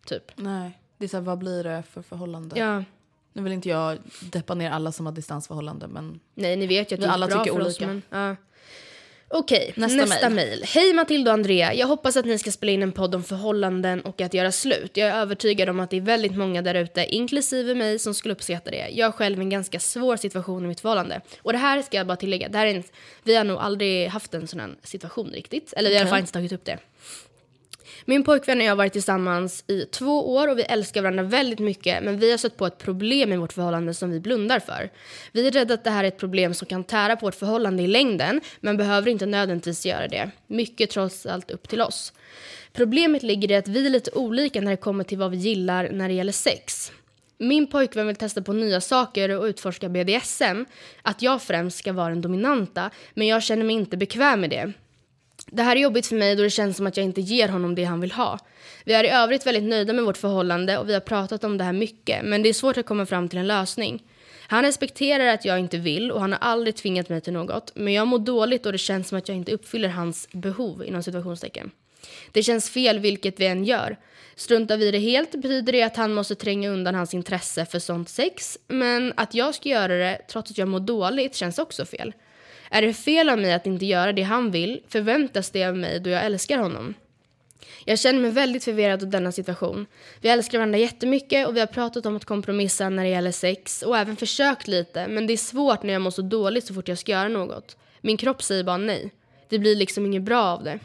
[0.06, 0.32] Typ.
[0.36, 0.78] nej.
[0.98, 2.58] Det är så här, vad blir det för förhållande?
[2.58, 2.84] Ja,
[3.32, 3.98] Nu vill inte jag
[4.32, 7.26] deppa ner alla som har distansförhållande men nej ni vet ju att det är alla
[7.26, 7.86] bra tycker för oss olika.
[7.86, 8.36] men, ja.
[9.34, 10.64] Okej, Nästa nästa, mejl.
[10.66, 11.74] Hej Matilda och Andrea.
[11.74, 14.96] Jag hoppas att ni ska spela in en podd om förhållanden och att göra slut.
[14.96, 18.34] Jag är övertygad om att det är väldigt många där ute, inklusive mig, som skulle
[18.34, 18.88] uppskatta det.
[18.92, 21.20] Jag har själv en ganska svår situation i mitt förhållande.
[21.42, 22.82] Och det här ska jag bara tillägga, det här är en,
[23.22, 25.72] vi har nog aldrig haft en sån här situation riktigt.
[25.76, 26.78] Eller vi har i alla fall inte tagit upp det.
[28.04, 31.58] Min pojkvän och jag har varit tillsammans i två år och vi älskar varandra väldigt
[31.58, 34.90] mycket men vi har stött på ett problem i vårt förhållande som vi blundar för.
[35.32, 37.82] Vi är rädda att det här är ett problem som kan tära på vårt förhållande
[37.82, 40.30] i längden men behöver inte nödvändigtvis göra det.
[40.46, 42.12] Mycket trots allt upp till oss.
[42.72, 45.88] Problemet ligger i att vi är lite olika när det kommer till vad vi gillar
[45.92, 46.92] när det gäller sex.
[47.38, 50.64] Min pojkvän vill testa på nya saker och utforska BDSM,
[51.02, 54.72] att jag främst ska vara den dominanta, men jag känner mig inte bekväm med det.
[55.54, 57.74] Det här är jobbigt för mig då det känns som att jag inte ger honom
[57.74, 58.38] det han vill ha.
[58.84, 61.64] Vi är i övrigt väldigt nöjda med vårt förhållande och vi har pratat om det
[61.64, 64.02] här mycket men det är svårt att komma fram till en lösning.
[64.46, 67.92] Han respekterar att jag inte vill och han har aldrig tvingat mig till något men
[67.92, 71.70] jag mår dåligt och det känns som att jag inte uppfyller hans behov inom situationstecken.
[72.32, 73.96] Det känns fel vilket vi än gör.
[74.36, 77.78] Struntar vi i det helt betyder det att han måste tränga undan hans intresse för
[77.78, 81.84] sånt sex men att jag ska göra det trots att jag mår dåligt känns också
[81.84, 82.12] fel.
[82.74, 86.00] Är det fel av mig att inte göra det han vill förväntas det av mig
[86.00, 86.94] då jag älskar honom.
[87.84, 89.86] Jag känner mig väldigt förvirrad av denna situation.
[90.20, 93.82] Vi älskar varandra jättemycket och vi har pratat om att kompromissa när det gäller sex
[93.82, 96.88] och även försökt lite men det är svårt när jag mår så dåligt så fort
[96.88, 97.76] jag ska göra något.
[98.00, 99.10] Min kropp säger bara nej.
[99.48, 100.78] Det blir liksom inget bra av det.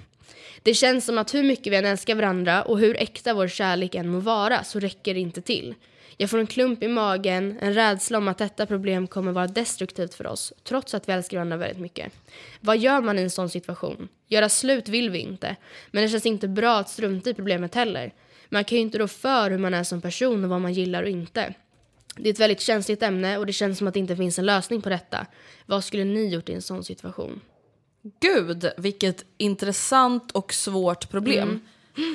[0.64, 3.96] Det känns som att hur mycket vi än älskar varandra och hur äkta vår kärlek
[3.96, 5.76] än må vara så räcker det inte till.
[6.20, 10.14] Jag får en klump i magen, en rädsla om att detta problem kommer vara destruktivt
[10.14, 12.14] för oss, trots att vi älskar varandra väldigt mycket.
[12.62, 14.08] Vad gör man i en sån situation?
[14.28, 15.56] Göra slut vill vi inte,
[15.92, 18.14] men det känns inte bra att strunta i problemet heller.
[18.50, 21.04] Man kan ju inte rå för hur man är som person och vad man gillar
[21.04, 21.54] och inte.
[22.16, 24.46] Det är ett väldigt känsligt ämne och det känns som att det inte finns en
[24.46, 25.26] lösning på detta.
[25.66, 27.42] Vad skulle ni gjort i en sån situation?
[28.20, 31.62] Gud, vilket intressant och svårt problem.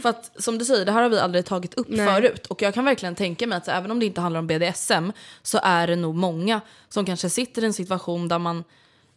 [0.02, 2.06] För att som du säger, det här har vi aldrig tagit upp Nej.
[2.06, 2.46] förut.
[2.46, 5.10] Och jag kan verkligen tänka mig att så, även om det inte handlar om BDSM
[5.42, 8.64] så är det nog många som kanske sitter i en situation där man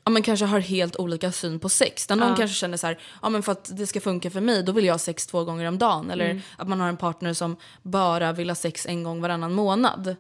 [0.04, 2.08] ja, men kanske har helt olika syn på sex.
[2.08, 4.64] Där någon kanske känner så här, ja men för att det ska funka för mig
[4.64, 6.12] då vill jag ha sex två gånger om dagen.
[6.12, 10.16] Eller att man har en partner som bara vill ha sex en gång varannan månad.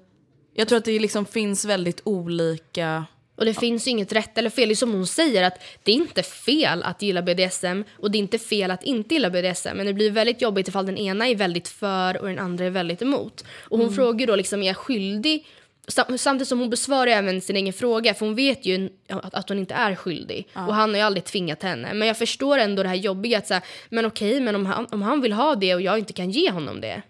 [0.53, 3.05] Jag tror att det liksom finns väldigt olika
[3.35, 4.67] Och det finns ju inget rätt eller fel.
[4.69, 8.17] Det är som hon säger att det är inte fel att gilla BDSM och det
[8.17, 9.77] är inte fel att inte gilla BDSM.
[9.77, 12.69] Men det blir väldigt jobbigt ifall den ena är väldigt för och den andra är
[12.69, 13.45] väldigt emot.
[13.59, 15.47] Och hon frågar då liksom, är jag skyldig?
[15.87, 19.49] Sam- Samtidigt som hon besvarar även sin egen fråga för hon vet ju att att
[19.49, 20.47] hon inte är skyldig.
[20.53, 21.93] Och han har ju aldrig tvingat henne.
[21.93, 25.01] Men jag förstår ändå det här jobbiga att säga, men okej, men om han, om
[25.01, 27.01] han vill ha det och jag inte kan ge honom det.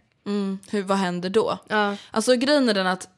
[0.72, 1.58] hur, vad händer då?
[1.68, 1.96] Ja.
[2.12, 3.10] Alltså grejen är den att,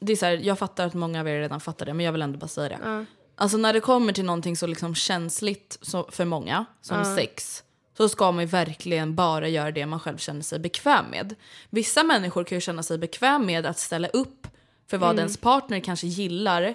[0.00, 2.12] det är så här, jag fattar att många av er redan fattar det men jag
[2.12, 3.06] vill ändå bara säga det.
[3.36, 7.62] Alltså när det kommer till någonting så liksom känsligt så, för många, som sex,
[7.96, 11.34] så ska man ju verkligen bara göra det man själv känner sig bekväm med.
[11.70, 14.46] Vissa människor kan ju känna sig bekväm med att ställa upp
[14.90, 16.74] för vad ens partner kanske gillar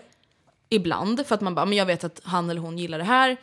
[0.70, 1.28] ibland.
[1.28, 3.38] För att man bara, men jag vet att han eller hon gillar det här.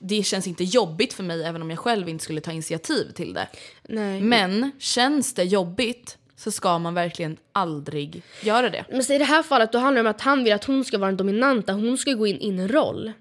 [0.00, 3.34] Det känns inte jobbigt för mig även om jag själv inte skulle ta initiativ till
[3.34, 3.48] det.
[3.82, 4.20] Nej.
[4.20, 8.84] Men känns det jobbigt så ska man verkligen aldrig göra det.
[8.90, 10.98] Men i det här fallet då handlar det om att han vill att hon ska
[10.98, 13.12] vara den dominanta, hon ska gå in i en roll.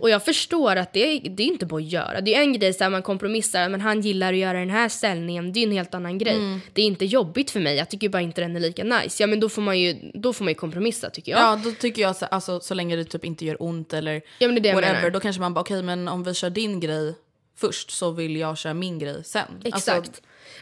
[0.00, 2.20] Och jag förstår att det, är- det är inte bara att göra.
[2.20, 5.52] Det är en grej så man kompromissar, men han gillar att göra den här ställningen,
[5.52, 6.60] det är en helt annan grej.
[6.72, 9.22] Det är inte jobbigt för mig, jag tycker bara inte den är lika nice.
[9.22, 11.40] Ja men då får man ju, då får man ju kompromissa tycker jag.
[11.40, 14.48] Ja, då tycker jag så, alltså, så länge det typ inte gör ont eller Ja,
[14.48, 16.80] men det är det whatever, då kanske man bara okej men om vi kör din
[16.80, 17.14] grej
[17.56, 19.44] först så vill jag köra min grej sen.
[19.64, 19.88] Exakt.
[19.96, 20.12] Alltså,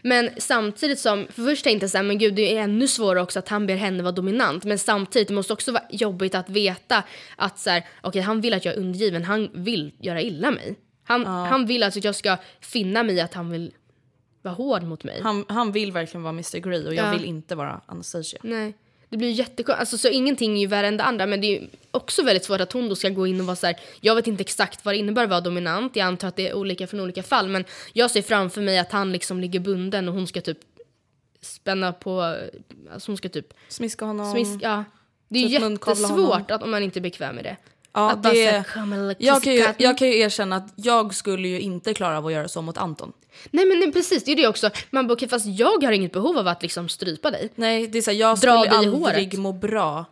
[0.02, 3.38] men samtidigt som, för först tänkte jag såhär, men gud det är ännu svårare också
[3.38, 4.64] att han ber henne vara dominant.
[4.64, 7.02] Men samtidigt det måste också vara jobbigt att veta
[7.36, 10.74] att så här, okej han vill att jag är undergiven, han vill göra illa mig.
[11.04, 13.72] Han, han vill alltså att jag ska finna mig att han vill
[14.42, 15.20] vara hård mot mig.
[15.22, 17.10] han, han vill verkligen vara Mr Grey och jag Ja.
[17.12, 18.40] vill inte vara Anastasia.
[18.42, 18.74] Nej.
[19.08, 19.80] Det blir jättekonstigt.
[19.80, 21.26] Alltså, så ingenting är ju värre än det andra.
[21.26, 23.66] Men det är också väldigt svårt att hon då ska gå in och vara så
[23.66, 23.76] här.
[24.00, 25.96] Jag vet inte exakt vad det innebär att vara dominant.
[25.96, 27.48] Jag antar att det är olika från olika fall.
[27.48, 30.58] Men jag ser framför mig att han liksom ligger bunden och hon ska typ
[31.40, 32.36] spänna på...
[32.92, 33.54] Alltså hon ska typ...
[33.68, 34.32] Smiska honom.
[34.32, 34.84] Smisk, ja.
[35.28, 37.56] Det är Typ jättesvårt att, om man inte är bekväm med det.
[37.92, 40.56] Ja, att bara det- säga come a little Jag kan, ju, jag kan ju erkänna
[40.56, 43.12] att jag skulle ju inte klara av att göra så mot Anton.
[43.50, 44.70] Nej men nej, precis, det är det också.
[44.90, 47.52] Man bara, okej, fast jag har inget behov av att liksom strypa dig.
[47.54, 49.32] Nej, det är så här, jag Dra skulle aldrig håret.
[49.38, 50.04] må bra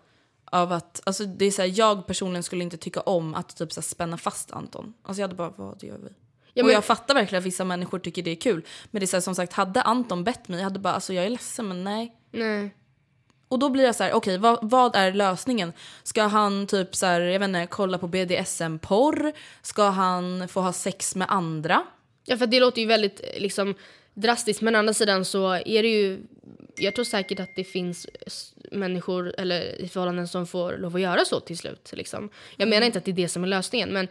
[0.50, 3.72] av att, alltså det är så här, jag personligen skulle inte tycka om att typ
[3.72, 4.94] så här, spänna fast Anton.
[5.02, 6.08] Alltså jag hade bara, vad gör vi?
[6.54, 8.62] Ja, och men- jag fattar verkligen att vissa människor tycker det är kul.
[8.90, 11.12] Men det är så här, som sagt, hade Anton bett mig, jag hade bara, alltså
[11.12, 12.16] jag är ledsen men nej.
[12.32, 12.74] Nej.
[13.48, 15.72] Och då blir jag så här, okej vad, vad är lösningen?
[16.02, 19.32] Ska han typ så här, jag vet inte, kolla på BDSM-porr?
[19.62, 21.82] Ska han få ha sex med andra?
[22.24, 23.74] Ja för det låter ju väldigt eh, liksom
[24.14, 26.20] drastiskt men å andra sidan så är det ju
[26.76, 28.06] jag tror säkert att det finns
[28.72, 31.90] människor eller i förhållanden som får lov att göra så till slut.
[31.92, 32.30] Liksom.
[32.56, 34.08] Jag menar inte att det är det som är lösningen men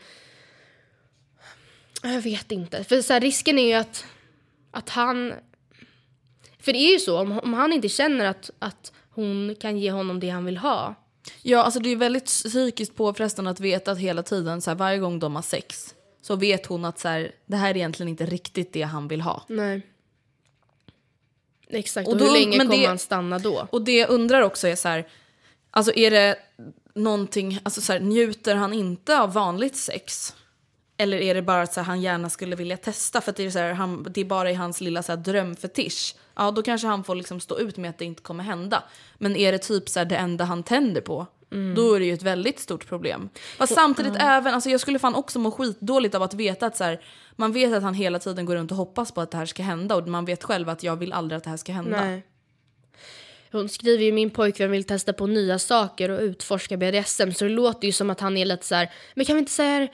[2.03, 2.83] jag vet inte.
[2.83, 4.05] För så här, risken är ju att,
[4.71, 5.33] att han...
[6.59, 9.91] För det är ju så, om, om han inte känner att, att hon kan ge
[9.91, 10.95] honom det han vill ha.
[11.41, 14.97] Ja, alltså det är väldigt psykiskt påfrestande att veta att hela tiden, så här, varje
[14.97, 18.25] gång de har sex, så vet hon att så här, det här är egentligen inte
[18.25, 19.43] riktigt det han vill ha.
[19.47, 19.81] Nej.
[21.67, 23.67] Exakt, Och och, då- hur länge kommer det- han stanna då?
[23.71, 25.07] Och det jag undrar också är så här,
[25.71, 26.35] alltså är det
[26.93, 30.35] någonting, alltså så här, njuter han inte av vanligt sex?
[30.97, 33.45] Eller är det bara att så här, han gärna skulle vilja testa för att det
[33.45, 36.15] är, så här, han, det är bara i hans lilla så här, drömfetisch?
[36.35, 38.83] Ja, då kanske han får liksom stå ut med att det inte kommer hända.
[39.17, 41.27] Men är det typ så här, det enda han tänder på?
[41.75, 43.29] Då är det ju ett väldigt stort problem.
[43.57, 46.83] Fast samtidigt även, alltså jag skulle fan också må skitdåligt av att veta att så
[46.83, 47.01] här,
[47.35, 49.63] man vet att han hela tiden går runt och hoppas på att det här ska
[49.63, 52.05] hända och man vet själv att jag vill aldrig att det här ska hända.
[52.05, 52.23] Nej.
[53.51, 57.51] Hon skriver ju min pojkvän vill testa på nya saker och utforska BDSM så det
[57.51, 59.87] låter ju som att han är lite så här, men kan vi inte säga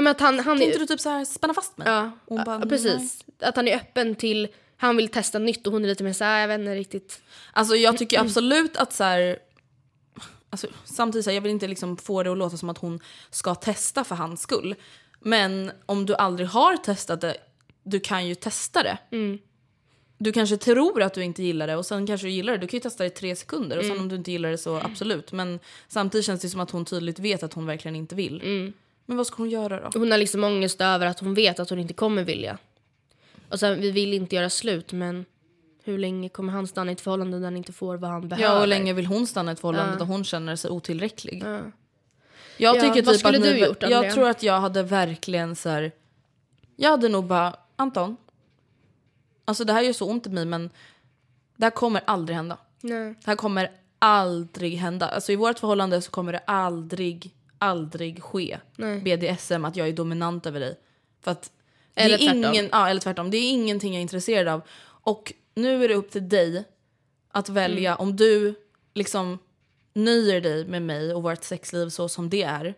[0.00, 1.88] men att han, han Kan inte är, du typ så här spänna fast mig?
[1.88, 3.24] ja, Och bara, ja, precis.
[3.40, 6.24] Att han är öppen till, han vill testa nytt och hon är lite mer så
[6.24, 7.20] här, jag vet inte riktigt.
[7.52, 9.38] Alltså jag tycker absolut att så här,
[10.50, 13.00] alltså, samtidigt så här, jag vill inte liksom få det att låta som att hon
[13.30, 14.74] ska testa för hans skull.
[15.20, 17.36] Men om du aldrig har testat det,
[17.82, 18.98] du kan ju testa det.
[20.18, 22.58] Du kanske tror att du inte gillar det och sen kanske du gillar det.
[22.58, 24.58] Du kan ju testa det i tre sekunder och sen om du inte gillar det
[24.58, 25.32] så absolut.
[25.32, 28.72] Men samtidigt känns det som att hon tydligt vet att hon verkligen inte vill.
[29.06, 29.98] Men vad ska hon göra då?
[29.98, 32.58] Hon har liksom ångest över att hon vet att hon inte kommer vilja.
[33.48, 35.24] Och sen, vi vill inte göra slut men
[35.84, 38.48] hur länge kommer han stanna i ett förhållande där han inte får vad han behöver?
[38.48, 41.42] Ja, och hur länge vill hon stanna i ett förhållande där hon känner sig otillräcklig?
[41.44, 41.72] Jag
[42.58, 44.12] Ja, tycker vad typ skulle att du ni, gjort, Jag Andrea?
[44.12, 45.92] tror att jag hade verkligen så här.
[46.76, 48.16] Jag hade nog bara, Anton.
[49.44, 50.70] Alltså det här gör så ont i mig men
[51.56, 52.58] det här kommer aldrig hända.
[52.80, 53.14] Nej.
[53.24, 55.08] Det här kommer aldrig hända.
[55.08, 58.58] Alltså i vårt förhållande så kommer det aldrig, aldrig ske.
[59.04, 60.78] BDSM, att jag är dominant över dig.
[61.20, 61.50] För att
[61.94, 62.44] det Eller är tvärtom.
[62.54, 63.30] ingen, ja, eller tvärtom.
[63.30, 64.60] Det är ingenting jag är intresserad av.
[64.84, 66.64] Och nu är det upp till dig
[67.30, 68.00] att välja Mm.
[68.08, 68.54] om du
[68.94, 69.38] liksom
[69.94, 72.74] nöjer dig med mig och vårt sexliv så som det är.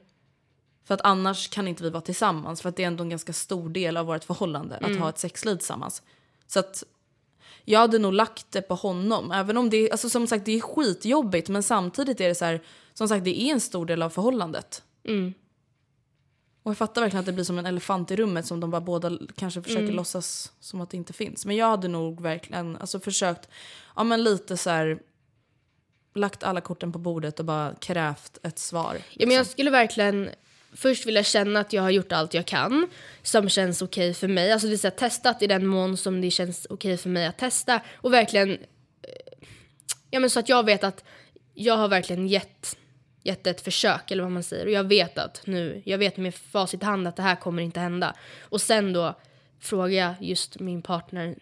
[0.85, 2.63] För att annars kan inte vi vara tillsammans.
[2.63, 5.03] För att det är ändå en ganska stor del av vårt förhållande att Mm.
[5.03, 6.03] ha ett sexliv tillsammans.
[6.47, 6.85] Så att
[7.65, 9.33] jag hade nog lagt det på honom.
[9.33, 12.61] Även om det, alltså som sagt, det är skitjobbigt men samtidigt är det så här,
[12.99, 14.83] som sagt det är en stor del av förhållandet.
[16.63, 18.81] Och jag fattar verkligen att det blir som en elefant i rummet som de bara
[18.81, 21.47] båda kanske försöker låtsas som att det inte finns.
[21.47, 23.49] Men jag hade nog verkligen alltså försökt,
[23.97, 24.99] ja men lite så här
[26.15, 28.97] lagt alla korten på bordet och bara krävt ett svar.
[29.13, 30.31] Ja, men jag skulle verkligen
[30.73, 32.89] först vilja känna att jag har gjort allt jag kan
[33.23, 34.53] som känns okej för mig.
[34.53, 37.39] Alltså det vill säga testat i den mån som det känns okej för mig att
[37.39, 39.47] testa och verkligen eh,
[40.11, 41.05] ja men så att jag vet att
[41.55, 42.77] jag har verkligen gett,
[43.29, 46.35] gett ett försök eller vad man säger och jag vet att nu, jag vet med
[46.35, 48.15] facit i hand att det här kommer inte hända.
[48.41, 49.15] Och sen då
[49.61, 51.37] fråga just min partner,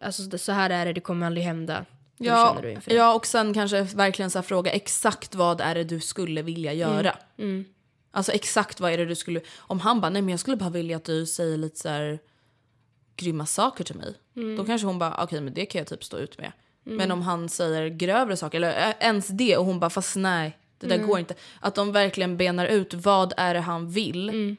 [0.00, 1.84] alltså så här är det, det kommer aldrig hända.
[2.18, 2.54] Hur Ja,
[2.96, 7.16] ja, och sen kanske verkligen så fråga exakt vad är det du skulle vilja göra.
[8.10, 9.40] Alltså exakt vad är det du skulle...
[9.58, 12.18] Om han bara, nej men jag skulle bara vilja att du säger lite så här
[13.16, 14.14] grymma saker till mig.
[14.56, 16.52] Då kanske hon bara, okej men det kan jag typ stå ut med.
[16.84, 20.58] Men om han säger grövre saker, eller ä- ens det och hon bara, fast nej,
[20.80, 21.34] det där går inte.
[21.60, 24.56] Att de verkligen benar ut vad är det han vill.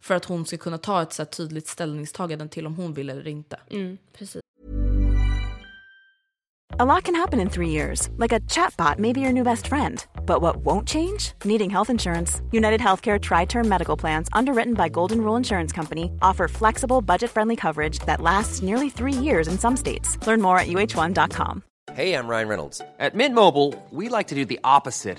[0.00, 3.10] För att hon ska kunna ta ett så här tydligt ställningstagande till om hon vill
[3.10, 3.60] eller inte.
[3.70, 4.42] Mm, precis.
[6.80, 9.66] A lot can happen in three years, like a chatbot may be your new best
[9.66, 10.04] friend.
[10.26, 11.32] But what won't change?
[11.44, 12.40] Needing health insurance.
[12.50, 17.30] United Healthcare Tri Term Medical Plans, underwritten by Golden Rule Insurance Company, offer flexible, budget
[17.30, 20.18] friendly coverage that lasts nearly three years in some states.
[20.26, 21.62] Learn more at uh1.com.
[21.92, 22.80] Hey, I'm Ryan Reynolds.
[22.98, 25.18] At Mint Mobile, we like to do the opposite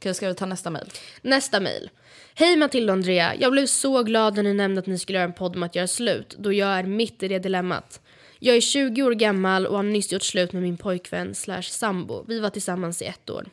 [0.00, 0.86] Okej, ska vi ta nästa mejl?
[1.22, 1.90] Nästa mejl.
[2.34, 3.34] Hej Matilda och Andrea.
[3.34, 5.74] Jag blev så glad när ni nämnde att ni skulle göra en podd om att
[5.74, 8.00] göra slut, då jag är mitt i det dilemmat.
[8.38, 12.24] Jag är 20 år gammal och har nyss gjort slut med min pojkvän slash sambo.
[12.28, 13.46] Vi var tillsammans i ett år.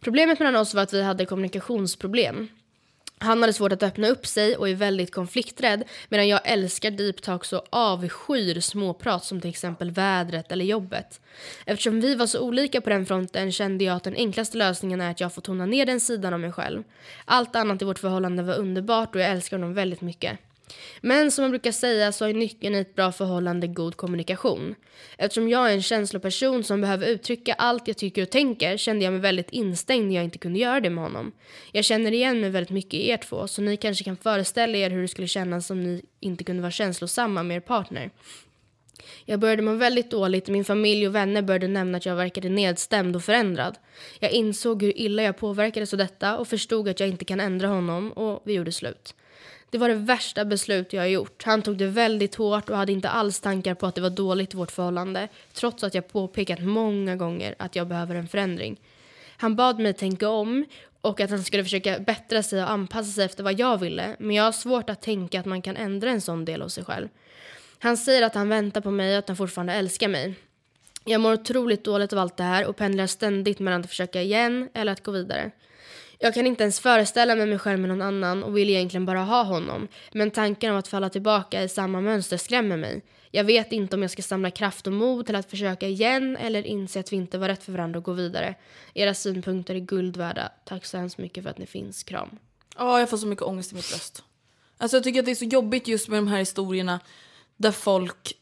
[0.00, 2.48] Problemet mellan oss var att vi hade kommunikationsproblem.
[3.18, 7.22] Han hade svårt att öppna upp sig och är väldigt konflikträdd medan jag älskar deep
[7.22, 11.20] talks och avskyr småprat som till exempel vädret eller jobbet.
[11.64, 15.10] Eftersom vi var så olika på den fronten kände jag att den enklaste lösningen är
[15.10, 16.82] att jag får tona ner den sidan av mig själv.
[17.24, 20.38] Allt annat i vårt förhållande var underbart och jag älskar honom väldigt mycket.
[21.00, 24.74] Men som man brukar säga så är nyckeln i ett bra förhållande god kommunikation.
[25.18, 29.12] Eftersom jag är en känsloperson som behöver uttrycka allt jag tycker och tänker kände jag
[29.12, 31.32] mig väldigt instängd när jag inte kunde göra det med honom.
[31.72, 34.90] Jag känner igen mig väldigt mycket i er två så ni kanske kan föreställa er
[34.90, 38.10] hur det skulle kännas om ni inte kunde vara känslosamma med er partner.
[39.24, 42.48] Jag började må väldigt dåligt och min familj och vänner började nämna att jag verkade
[42.48, 43.78] nedstämd och förändrad.
[44.20, 47.68] Jag insåg hur illa jag påverkades av detta och förstod att jag inte kan ändra
[47.68, 49.14] honom och vi gjorde slut.
[49.76, 51.42] Det var det värsta beslut jag har gjort.
[51.44, 54.54] Han tog det väldigt hårt och hade inte alls tankar på att det var dåligt
[54.54, 58.80] i vårt förhållande trots att jag påpekat många gånger att jag behöver en förändring.
[59.36, 60.64] Han bad mig tänka om
[61.00, 64.36] och att han skulle försöka bättra sig och anpassa sig efter vad jag ville men
[64.36, 67.08] jag har svårt att tänka att man kan ändra en sån del av sig själv.
[67.78, 70.34] Han säger att han väntar på mig och att han fortfarande älskar mig.
[71.04, 74.68] Jag mår otroligt dåligt av allt det här och pendlar ständigt mellan att försöka igen
[74.74, 75.50] eller att gå vidare.
[76.18, 79.22] Jag kan inte ens föreställa mig mig själv med någon annan och vill egentligen bara
[79.24, 79.88] ha honom.
[80.12, 83.02] Men tanken om att falla tillbaka i samma mönster skrämmer mig.
[83.30, 86.66] Jag vet inte om jag ska samla kraft och mod till att försöka igen eller
[86.66, 88.54] inse att vi inte var rätt för varandra och gå vidare.
[88.94, 90.52] Era synpunkter är guld värda.
[90.64, 92.02] Tack så hemskt mycket för att ni finns.
[92.02, 92.38] Kram.
[92.76, 94.22] Ja, jag får så mycket ångest i mitt bröst.
[94.78, 97.00] Alltså jag tycker att det är så jobbigt just med de här historierna
[97.56, 98.32] där folk...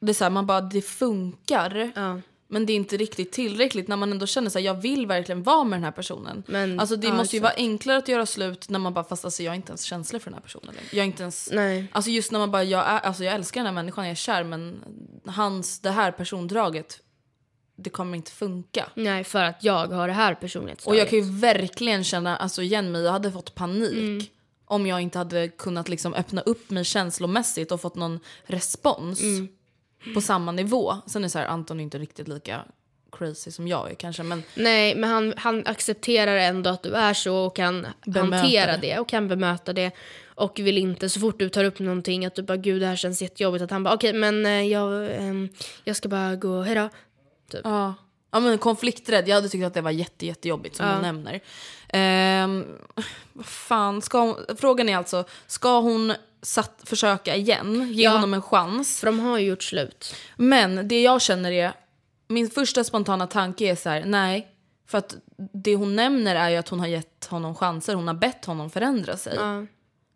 [0.00, 1.92] Det är så här, man bara, det funkar.
[1.94, 2.20] Ja.
[2.50, 5.64] Men det är inte riktigt tillräckligt när man ändå känner att jag vill verkligen vara
[5.64, 6.42] med den här personen.
[6.46, 7.58] Men- alltså det ja, måste ju exakt.
[7.58, 10.20] vara enklare att göra slut när man bara fast alltså jag har inte ens känslor
[10.20, 10.74] för den här personen.
[10.90, 11.86] Jag är inte ens, Nej.
[11.92, 14.14] alltså just när man bara jag, är, alltså jag älskar den här människan, jag är
[14.14, 14.84] kär men
[15.26, 17.00] hans, det här persondraget
[17.76, 18.90] det kommer inte funka.
[18.94, 20.98] Nej, för att jag har det här Och personlighetsdraget.
[20.98, 23.92] jag kan ju verkligen känna alltså igen mig, jag hade fått panik.
[23.92, 24.20] Mm.
[24.64, 29.48] Om jag inte hade kunnat liksom öppna upp mig känslomässigt och fått någon respons Mm.
[30.14, 30.94] På samma nivå.
[31.06, 32.60] Sen är så här, Anton är inte riktigt lika
[33.12, 34.22] crazy som jag är kanske.
[34.22, 38.72] Men Nej, men han, han accepterar ändå att du är så och kan Bemöta hantera
[38.72, 38.94] det.
[38.94, 38.98] det.
[38.98, 39.90] och kan bemöta det.
[40.34, 42.96] Och vill inte, så fort du tar upp någonting, att du bara gud det här
[42.96, 45.48] känns jättejobbigt, att han bara okej men eh, jag, ehm,
[45.84, 46.88] jag ska bara gå, hejdå.
[47.64, 47.94] Ja.
[48.30, 50.92] Ja men konflikträdd, jag hade tyckt att det var jätte, jättejobbigt som Ja.
[50.92, 51.40] hon nämner.
[51.88, 52.64] Ehm,
[53.44, 56.12] fan, ska hon, frågan är alltså, ska hon
[56.42, 57.92] satt, försöka igen?
[57.92, 58.10] Ge Ja.
[58.10, 59.00] honom en chans?
[59.00, 60.14] För de har ju gjort slut.
[60.36, 61.72] Men det jag känner är,
[62.28, 64.48] min första spontana tanke är så här: nej.
[64.86, 65.16] För att
[65.52, 68.70] det hon nämner är ju att hon har gett honom chanser, hon har bett honom
[68.70, 69.36] förändra sig.
[69.36, 69.66] Ja.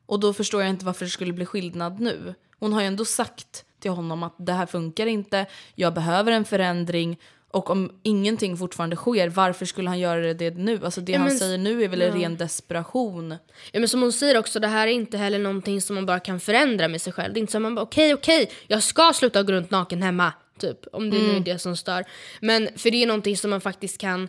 [0.07, 2.35] Och då förstår jag inte varför det skulle bli skillnad nu.
[2.59, 6.45] Hon har ju ändå sagt till honom att det här funkar inte, jag behöver en
[6.45, 7.19] förändring
[7.53, 10.81] Och om ingenting fortfarande sker, varför skulle han göra det nu?
[10.85, 12.25] Alltså det Ja, han men- säger nu är väl en ja.
[12.25, 13.31] ren desperation.
[13.73, 16.21] Ja, men som hon säger också, det här är inte heller någonting som man bara
[16.21, 17.35] kan förändra med sig själv.
[17.35, 20.03] Det är inte så att man bara okej, okej, jag ska sluta gå runt naken
[20.03, 20.33] hemma.
[20.59, 22.05] Typ, om det nu är det som stör.
[22.41, 24.29] Men för det är någonting som man faktiskt kan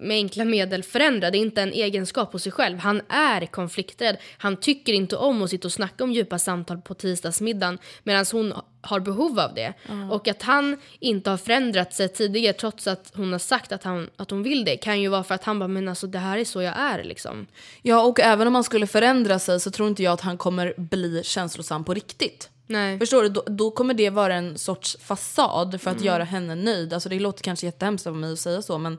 [0.00, 1.30] med enkla medel förändra.
[1.30, 2.78] Det är inte en egenskap hos sig själv.
[2.78, 4.16] Han är konflikträdd.
[4.38, 8.54] Han tycker inte om att sitta och snacka om djupa samtal på tisdagsmiddagen medan hon
[8.80, 9.72] har behov av det.
[10.10, 14.10] Och att han inte har förändrat sig tidigare trots att hon har sagt att, han,
[14.16, 16.38] att hon vill det kan ju vara för att han bara men alltså det här
[16.38, 17.46] är så jag är liksom.
[17.82, 20.74] Ja, och även om han skulle förändra sig så tror inte jag att han kommer
[20.76, 22.50] bli känslosam på riktigt.
[22.66, 22.98] Nej.
[22.98, 23.28] Förstår du?
[23.28, 26.06] Då, då kommer det vara en sorts fasad för att Mm.
[26.06, 26.92] göra henne nöjd.
[26.92, 28.98] Alltså det låter kanske jättehemskt av mig att säga så men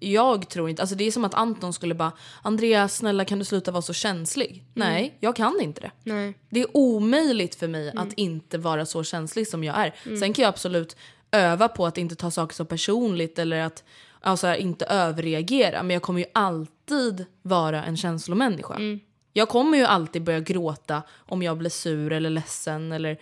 [0.00, 3.44] jag tror inte, alltså det är som att Anton skulle bara Andrea snälla kan du
[3.44, 4.64] sluta vara så känslig?
[4.74, 5.90] Nej, jag kan inte det.
[6.02, 6.34] Nej.
[6.50, 10.16] Det är omöjligt för mig att inte vara så känslig som jag är.
[10.18, 10.96] Sen kan jag absolut
[11.30, 13.84] öva på att inte ta saker så personligt eller att
[14.20, 15.82] alltså, inte överreagera.
[15.82, 18.78] Men jag kommer ju alltid vara en känslomänniska.
[19.32, 23.18] Jag kommer ju alltid börja gråta om jag blir sur eller ledsen eller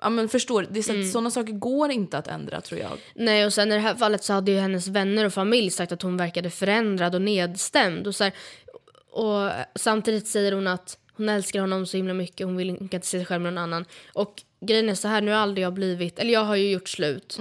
[0.00, 2.98] Ja men förstår, det är så att sådana saker går inte att ändra tror jag.
[3.14, 5.92] Nej, och sen i det här fallet så hade ju hennes vänner och familj sagt
[5.92, 8.06] att hon verkade förändrad och nedstämd.
[8.06, 8.32] Och, så här,
[9.10, 13.18] och samtidigt säger hon att hon älskar honom så himla mycket, hon vill inte se
[13.18, 13.84] sig själv med någon annan.
[14.12, 16.88] Och grejen är så här, nu har aldrig jag blivit, eller jag har ju gjort
[16.88, 17.36] slut.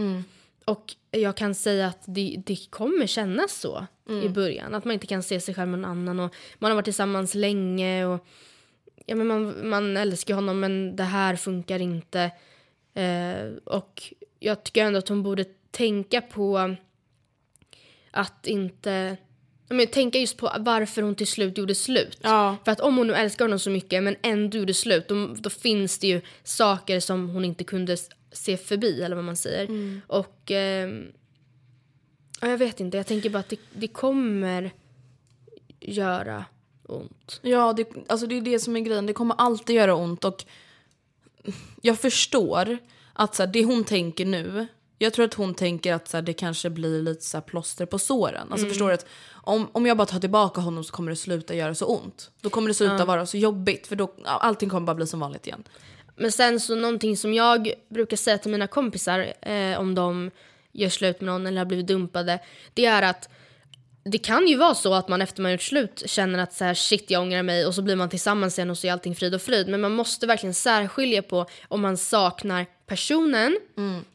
[0.66, 3.86] Och jag kan säga att det, det kommer kännas så
[4.24, 4.76] i början.
[4.76, 6.20] Att man inte kan se sig själv med någon annan.
[6.20, 8.26] Och man har varit tillsammans länge och
[9.08, 12.32] ja, men man, man älskar honom men det här funkar inte.
[12.94, 16.76] Eh, och jag tycker ändå att hon borde tänka på
[18.12, 19.18] att inte...
[19.70, 22.20] Men tänka just på varför hon till slut gjorde slut.
[22.22, 22.58] Ja.
[22.66, 25.50] För att om hon nu älskar honom så mycket men ändå gjorde slut då, då
[25.50, 27.98] finns det ju saker som hon inte kunde
[28.32, 29.68] se förbi eller vad man säger.
[30.08, 31.12] Och ehm,
[32.42, 34.72] ja, jag vet inte, jag tänker bara att det, det kommer
[35.80, 36.46] göra
[36.88, 37.40] ont.
[37.42, 39.06] Ja, det, alltså det är det som är grejen.
[39.06, 40.46] Det kommer alltid göra ont och
[41.82, 42.78] jag förstår
[43.14, 44.68] att så här, det hon tänker nu,
[45.00, 47.86] jag tror att hon tänker att så här, det kanske blir lite så här, plåster
[47.86, 48.52] på såren.
[48.52, 51.56] Alltså förstår du att om, om jag bara tar tillbaka honom så kommer det sluta
[51.56, 52.32] göra så ont.
[52.42, 55.48] Då kommer det sluta vara så jobbigt för då, allting kommer bara bli som vanligt
[55.48, 55.64] igen.
[56.16, 60.32] Men sen så någonting som jag brukar säga till mina kompisar eh, om de
[60.72, 62.40] gör slut med någon eller har blivit dumpade,
[62.74, 63.30] det är att
[64.12, 66.74] det kan ju vara så att man efter man gjort slut känner att så här,
[66.74, 69.36] shit jag ångrar mig och så blir man tillsammans igen och så är allting frid
[69.36, 69.68] och fröjd.
[69.68, 73.58] Men man måste verkligen särskilja på om man saknar personen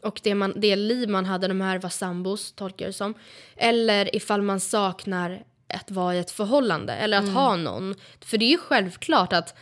[0.02, 3.14] och det, man, det liv man hade, de här var sambos tolkar jag det som.
[3.56, 5.42] Eller ifall man saknar
[5.74, 7.94] att vara i ett förhållande eller att ha någon.
[8.20, 9.58] För det är ju självklart att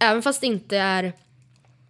[0.00, 1.12] även fast det inte är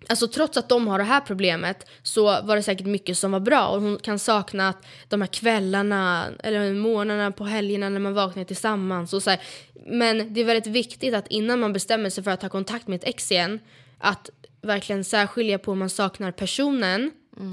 [0.09, 3.41] Alltså trots att de har det här problemet så var det säkert mycket som var
[3.41, 8.15] bra och hon kan sakna att de här kvällarna eller morgnarna på helgerna när man
[8.15, 9.41] vaknar tillsammans och så här.
[9.87, 12.97] Men det är väldigt viktigt att innan man bestämmer sig för att ta kontakt med
[12.97, 13.61] ett ex igen
[13.99, 14.31] att
[14.63, 17.11] verkligen särskilja på om man saknar personen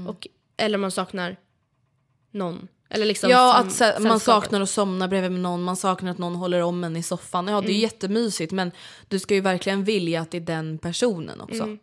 [0.08, 0.26] och,
[0.56, 1.36] eller om man saknar
[2.30, 2.68] någon.
[2.90, 6.18] Eller liksom Ja, att här, man saknar att somna bredvid med någon, man saknar att
[6.18, 7.48] någon håller om en i soffan.
[7.48, 8.70] Ja, det är jättemysigt men
[9.08, 11.76] du ska ju verkligen vilja att det är den personen också.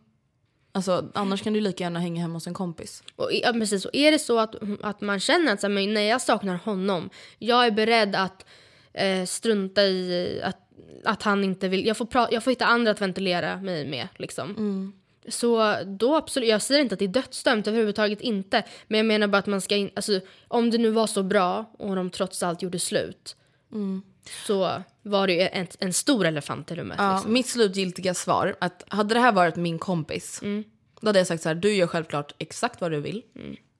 [0.78, 3.02] Alltså, annars kan du lika gärna hänga hemma hos en kompis.
[3.16, 3.84] Och, ja, precis.
[3.84, 6.56] Och är det så att, att man känner att så här, men nej, jag saknar
[6.56, 8.46] honom, jag är beredd att
[8.92, 10.58] eh, strunta i att,
[11.04, 14.08] att han inte vill, jag får, pra- jag får hitta andra att ventilera mig med.
[14.16, 14.54] Liksom.
[15.28, 18.62] Så då absolut, jag säger inte att det är dödsdömt överhuvudtaget inte.
[18.86, 21.74] Men jag menar bara att man ska, in, alltså, om det nu var så bra
[21.78, 23.36] och de trots allt gjorde slut.
[24.46, 26.96] Så var det ju en, en stor elefant i rummet.
[27.00, 27.32] Ja, Liksom.
[27.32, 30.40] Mitt slutgiltiga svar, att hade det här varit min kompis,
[31.00, 33.22] då hade jag sagt så här, du gör självklart exakt vad du vill.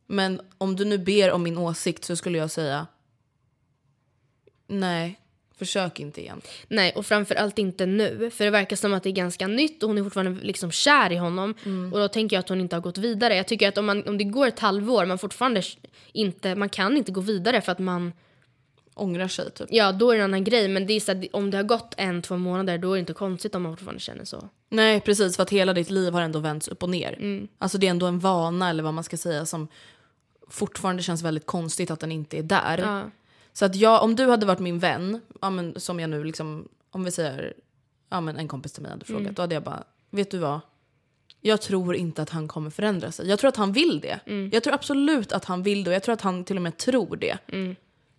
[0.06, 2.86] Men om du nu ber om min åsikt så skulle jag säga,
[4.66, 5.20] nej,
[5.58, 6.40] försök inte igen.
[6.68, 8.30] Nej, och framförallt inte nu.
[8.30, 11.12] För det verkar som att det är ganska nytt och hon är fortfarande liksom kär
[11.12, 11.54] i honom.
[11.92, 13.36] Och då tänker jag att hon inte har gått vidare.
[13.36, 15.62] Jag tycker att om, man, om det går ett halvår, man fortfarande
[16.12, 18.12] inte, man kan inte gå vidare för att man,
[18.98, 19.68] Ångrar sig typ.
[19.70, 20.68] ja då är det en annan grej.
[20.68, 23.00] Men det är så att om det har gått en, två månader då är det
[23.00, 24.48] inte konstigt om man fortfarande känner så.
[24.68, 27.48] Nej precis, för att hela ditt liv har ändå vänts upp och ner.
[27.58, 29.68] Alltså det är ändå en vana eller vad man ska säga som
[30.50, 32.78] fortfarande känns väldigt konstigt att den inte är där.
[32.78, 33.10] Ja.
[33.52, 36.68] Så att jag, om du hade varit min vän, ja, men, som jag nu liksom,
[36.90, 37.54] om vi säger
[38.10, 40.60] ja, men en kompis till mig hade frågat, då hade jag bara, vet du vad?
[41.40, 43.28] Jag tror inte att han kommer förändra sig.
[43.28, 44.20] Jag tror att han vill det.
[44.52, 46.76] Jag tror absolut att han vill det och jag tror att han till och med
[46.76, 47.38] tror det.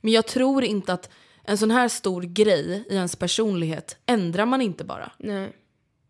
[0.02, 1.10] Men jag tror inte att
[1.44, 5.12] en sån här stor grej i ens personlighet ändrar man inte bara.
[5.18, 5.52] Nej.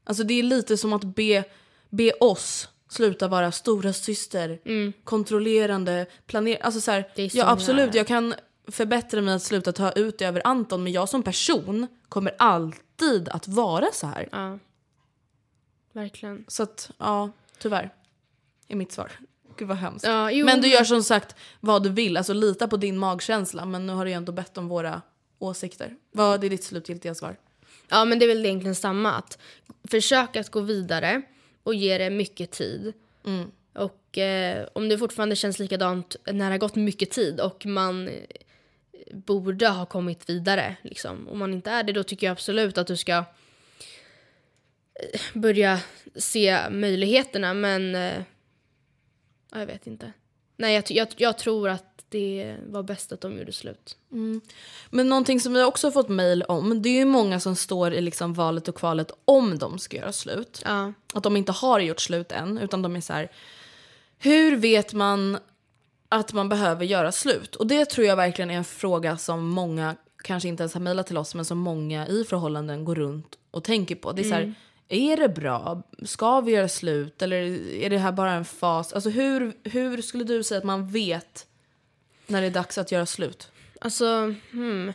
[0.04, 1.44] Alltså det är lite som att be,
[1.90, 4.60] be oss sluta vara stora syster,
[5.04, 6.66] kontrollerande, planerande.
[6.66, 7.30] Alltså så här, Mm.
[7.34, 8.34] Ja absolut, jag kan
[8.68, 13.30] förbättra mig att sluta ta ut det över Anton men jag som person kommer alltid
[13.30, 14.30] att vara så här.
[14.32, 14.60] Ja.
[15.94, 16.46] Verkligen.
[16.48, 17.94] Så att, ja, tyvärr.
[18.68, 19.12] Är mitt svar.
[19.60, 20.06] Gud vad hemskt.
[20.06, 23.66] Ja, jo, men du gör som sagt vad du vill, alltså lita på din magkänsla.
[23.66, 25.02] Men nu har du ju ändå bett om våra
[25.40, 25.96] åsikter.
[26.12, 27.36] Vad är ditt slutgiltiga svar?
[27.90, 29.12] Ja, men det är väl egentligen samma.
[29.12, 29.38] Att
[29.90, 31.22] försöka att gå vidare
[31.64, 32.94] och ge det mycket tid.
[33.74, 38.08] Och eh, om det fortfarande känns likadant när det har gått mycket tid och man
[38.08, 38.14] eh,
[39.14, 40.76] borde ha kommit vidare.
[40.82, 41.28] Liksom.
[41.28, 43.26] Om man inte är det, då tycker jag absolut att du ska eh,
[45.34, 45.80] börja
[46.16, 47.54] se möjligheterna.
[47.54, 48.24] Men eh,
[49.52, 50.14] ja, jag vet inte.
[50.58, 53.98] Nej, jag, jag, jag tror att det var bäst att de gjorde slut.
[54.90, 57.94] Men någonting som vi också har fått mail om, det är ju många som står
[57.94, 60.62] i liksom valet och kvalet om de ska göra slut.
[60.66, 60.94] Ja.
[61.14, 63.32] Att de inte har gjort slut än, utan de är så här.
[64.18, 65.38] Hur vet man
[66.10, 67.56] att man behöver göra slut?
[67.56, 71.08] Och det tror jag verkligen är en fråga som många, kanske inte ens har mejlat
[71.08, 74.12] till oss, men som många i förhållanden går runt och tänker på.
[74.12, 74.54] Det är så här,
[74.90, 75.84] är det bra?
[76.04, 77.22] Ska vi göra slut?
[77.22, 77.38] Eller
[77.74, 78.94] är det här bara en fas?
[78.94, 81.48] Alltså hur, hur skulle du säga att man vet
[82.28, 83.52] när det är dags att göra slut?
[83.82, 84.94] Alltså, hmm.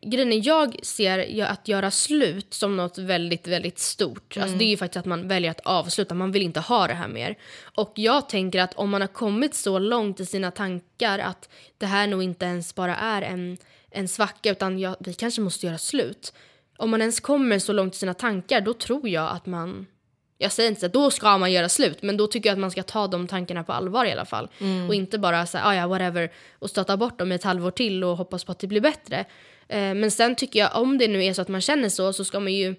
[0.00, 4.36] Grejen är, jag ser att göra slut som något väldigt, väldigt stort.
[4.36, 6.94] Alltså, det är ju faktiskt att man väljer att avsluta, man vill inte ha det
[6.94, 7.38] här mer.
[7.74, 11.86] Och jag tänker att om man har kommit så långt i sina tankar att det
[11.86, 13.58] här nog inte ens bara är en,
[13.90, 16.32] en svacka utan jag, vi kanske måste göra slut.
[16.76, 19.86] Om man ens kommer så långt i sina tankar då tror jag att man
[20.38, 22.70] jag säger inte att då ska man göra slut, men då tycker jag att man
[22.70, 24.48] ska ta de tankarna på allvar i alla fall.
[24.88, 28.04] Och inte bara säga, ah, ja whatever, och stöta bort dem i ett halvår till
[28.04, 29.24] och hoppas på att det blir bättre.
[29.68, 32.24] Eh, men sen tycker jag, om det nu är så att man känner så, så
[32.24, 32.74] ska man ju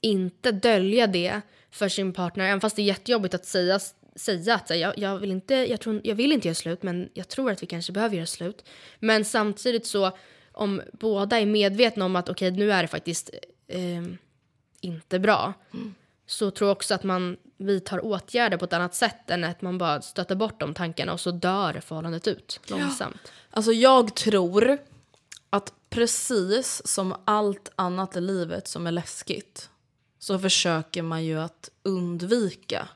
[0.00, 1.40] inte dölja det
[1.70, 3.78] för sin partner, även fast det är jättejobbigt att säga,
[4.16, 7.28] säga att jag, jag, vill inte, jag, tror, jag vill inte göra slut, men jag
[7.28, 8.64] tror att vi kanske behöver göra slut.
[8.98, 10.16] Men samtidigt så,
[10.54, 13.30] om båda är medvetna om att okej, nu är det faktiskt
[13.66, 14.02] eh,
[14.80, 15.52] inte bra,
[16.26, 19.78] så tror jag också att man vidtar åtgärder på ett annat sätt än att man
[19.78, 23.32] bara stöter bort de tankarna och så dör förhållandet ut långsamt.
[23.50, 24.78] Alltså jag tror
[25.50, 29.70] att precis som allt annat i livet som är läskigt
[30.18, 32.88] så försöker man ju att undvika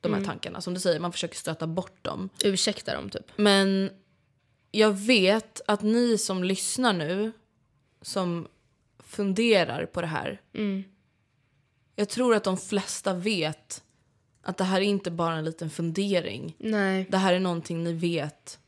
[0.00, 0.60] de här tankarna.
[0.60, 2.28] Som du säger, man försöker stöta bort dem.
[2.44, 3.26] Ursäkta dem typ.
[3.36, 3.90] Men
[4.74, 7.32] jag vet att ni som lyssnar nu,
[8.02, 8.48] som
[8.98, 10.40] funderar på det här.
[11.96, 13.82] Jag tror att de flesta vet
[14.42, 16.56] att det här är inte bara en liten fundering.
[16.58, 17.06] Nej.
[17.10, 18.58] Det här är någonting ni vet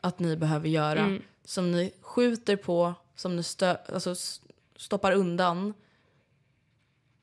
[0.00, 1.18] att ni behöver göra.
[1.44, 4.14] Som ni skjuter på, som ni stö- alltså,
[4.76, 5.74] stoppar undan.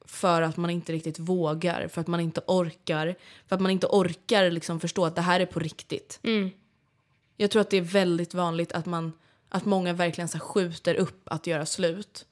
[0.05, 3.15] För att man inte riktigt vågar, för att man inte orkar.
[3.47, 6.19] För att man inte orkar liksom förstå att det här är på riktigt.
[7.41, 9.13] Jag tror att det är väldigt vanligt att, man,
[9.49, 12.25] att många verkligen så skjuter upp att göra slut.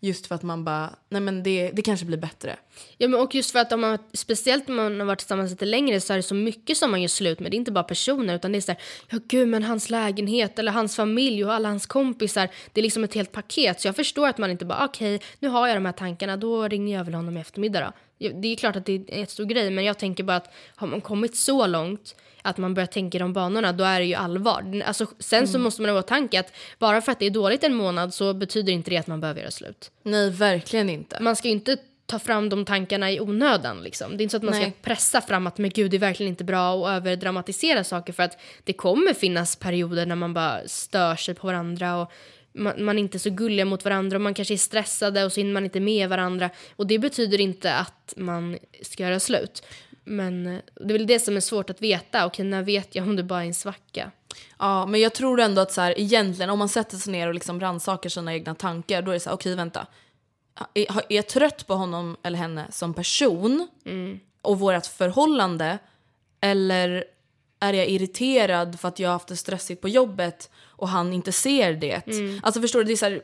[0.00, 2.56] Just för att man bara, nej men det, det kanske blir bättre.
[2.98, 5.64] Ja, men och just för att om man, speciellt om man har varit tillsammans lite
[5.64, 7.50] längre så är det så mycket som man gör slut med.
[7.50, 10.58] Det är inte bara personer utan det är så här, ja gud men hans lägenhet
[10.58, 12.48] eller hans familj och alla hans kompisar.
[12.72, 13.80] Det är liksom ett helt paket.
[13.80, 16.68] Så jag förstår att man inte bara okej, nu har jag de här tankarna, då
[16.68, 17.92] ringer jag väl honom i eftermiddag då.
[18.30, 20.86] Det är klart att det är en stor grej men jag tänker bara att har
[20.86, 24.14] man kommit så långt att man börjar tänka i de banorna, då är det ju
[24.14, 24.82] allvar.
[24.86, 27.64] Alltså, sen så måste man ha i åtanke att bara för att det är dåligt
[27.64, 31.18] en månad så betyder inte det att man behöver göra slut Nej, verkligen inte.
[31.20, 33.82] man ska ju inte ta fram de tankarna i onödan.
[33.82, 34.16] Liksom.
[34.16, 34.62] Det är inte så att man Nej.
[34.62, 38.22] ska pressa fram att men gud det är verkligen inte bra och överdramatisera saker för
[38.22, 42.12] att det kommer finnas perioder när man bara stör sig på varandra och
[42.52, 45.40] man, man är inte så gulliga mot varandra och man kanske är stressade och så
[45.40, 49.62] hinner man inte med varandra och det betyder inte att man ska göra slut.
[50.04, 52.26] Men eh, det är väl det som är svårt att veta.
[52.26, 54.10] Okej, när vet jag om det bara är en svacka?
[54.58, 57.34] Ja, men jag tror ändå att så här, egentligen om man sätter sig ner och
[57.34, 59.86] liksom rannsakar sina egna tankar, då är det så här, okej vänta.
[60.74, 63.68] Är, är jag trött på honom eller henne som person
[64.42, 65.78] och vårt förhållande?
[66.40, 67.04] Eller
[67.60, 70.50] är jag irriterad för att jag har haft det stressigt på jobbet
[70.82, 72.02] och han inte ser det?
[72.42, 73.22] Alltså förstår du, det är så här,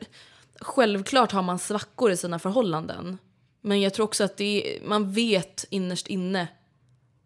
[0.61, 3.17] självklart har man svackor i sina förhållanden.
[3.61, 6.47] Men jag tror också att det är, man vet innerst inne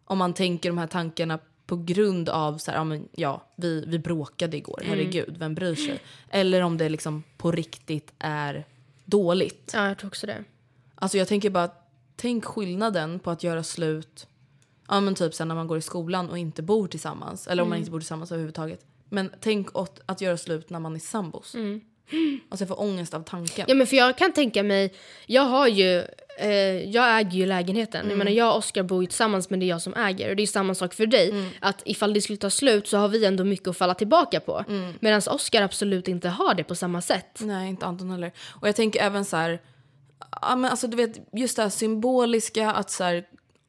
[0.06, 3.84] om man tänker de här tankarna på grund av så här, ja, men, ja vi,
[3.88, 6.00] vi bråkade igår, herregud, vem bryr sig?
[6.30, 8.66] Eller om det liksom på riktigt är
[9.06, 9.72] dåligt.
[9.74, 10.44] Ja, jag tror också det.
[10.96, 11.70] Alltså jag tänker bara,
[12.16, 14.28] tänk skillnaden på att göra slut,
[14.88, 17.48] ja men typ sen när man går i skolan och inte bor tillsammans.
[17.48, 18.86] Eller om man inte bor tillsammans överhuvudtaget.
[19.14, 21.56] Men tänk åt att göra slut när man är sambos.
[22.50, 23.66] Alltså jag får ångest av tanken.
[23.68, 24.94] Ja men för jag kan tänka mig,
[25.26, 26.04] jag har ju,
[26.40, 26.50] eh,
[26.90, 28.00] jag äger ju lägenheten.
[28.00, 28.10] Mm.
[28.10, 30.30] Jag menar jag och Oskar bor ju tillsammans men det är jag som äger.
[30.30, 31.30] Och det är samma sak för dig.
[31.30, 31.50] Mm.
[31.60, 34.66] Att ifall det skulle ta slut så har vi ändå mycket att falla tillbaka på.
[34.68, 34.94] Mm.
[35.00, 37.40] Medan Oskar absolut inte har det på samma sätt.
[37.42, 38.32] Nej, inte Anton heller.
[38.62, 39.62] Och jag tänker även så här,
[40.42, 43.26] ja, men alltså, du vet, just det här symboliska att så här,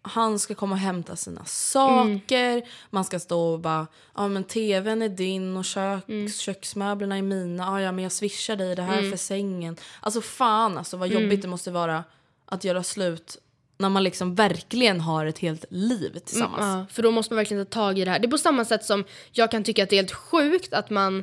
[0.07, 2.63] han ska komma och hämta sina saker.
[2.91, 6.05] Man ska stå och bara, ja men tvn är din och kök,
[6.41, 7.65] köksmöblerna är mina.
[7.65, 9.77] Ja, ja men jag swishar dig det här för sängen.
[10.01, 12.05] Alltså fan alltså vad jobbigt det måste vara
[12.47, 13.39] att göra slut
[13.79, 16.61] när man liksom verkligen har ett helt liv tillsammans.
[16.61, 18.19] Ja, för då måste man verkligen ta tag i det här.
[18.19, 20.91] Det är på samma sätt som jag kan tycka att det är helt sjukt att
[20.91, 21.23] man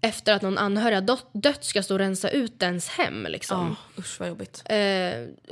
[0.00, 3.26] efter att någon anhörig har dött- ska stå och rensa ut ens hem.
[3.30, 3.76] Liksom.
[3.96, 4.62] Ja, usch vad jobbigt.
[4.64, 4.76] Eh,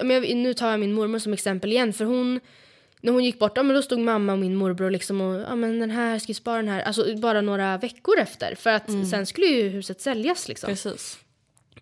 [0.03, 1.93] men jag, nu tar jag min mormor som exempel igen.
[1.93, 2.41] För hon,
[3.01, 5.55] när hon gick bort, ja, men då stod mamma och min morbror liksom och ja,
[5.57, 6.81] men den här, ska spara den här?
[6.81, 8.55] Alltså bara några veckor efter.
[8.55, 10.67] För att sen skulle ju huset säljas liksom.
[10.69, 11.19] Precis.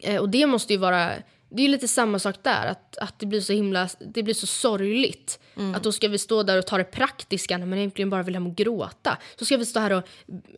[0.01, 1.13] Eh, och det måste ju vara,
[1.49, 2.67] det är ju lite samma sak där.
[2.67, 5.39] Att, att det blir så himla, det blir så sorgligt.
[5.75, 8.35] Att då ska vi stå där och ta det praktiska när man egentligen bara vill
[8.35, 9.19] hem och gråta.
[9.39, 10.03] Så ska vi stå här och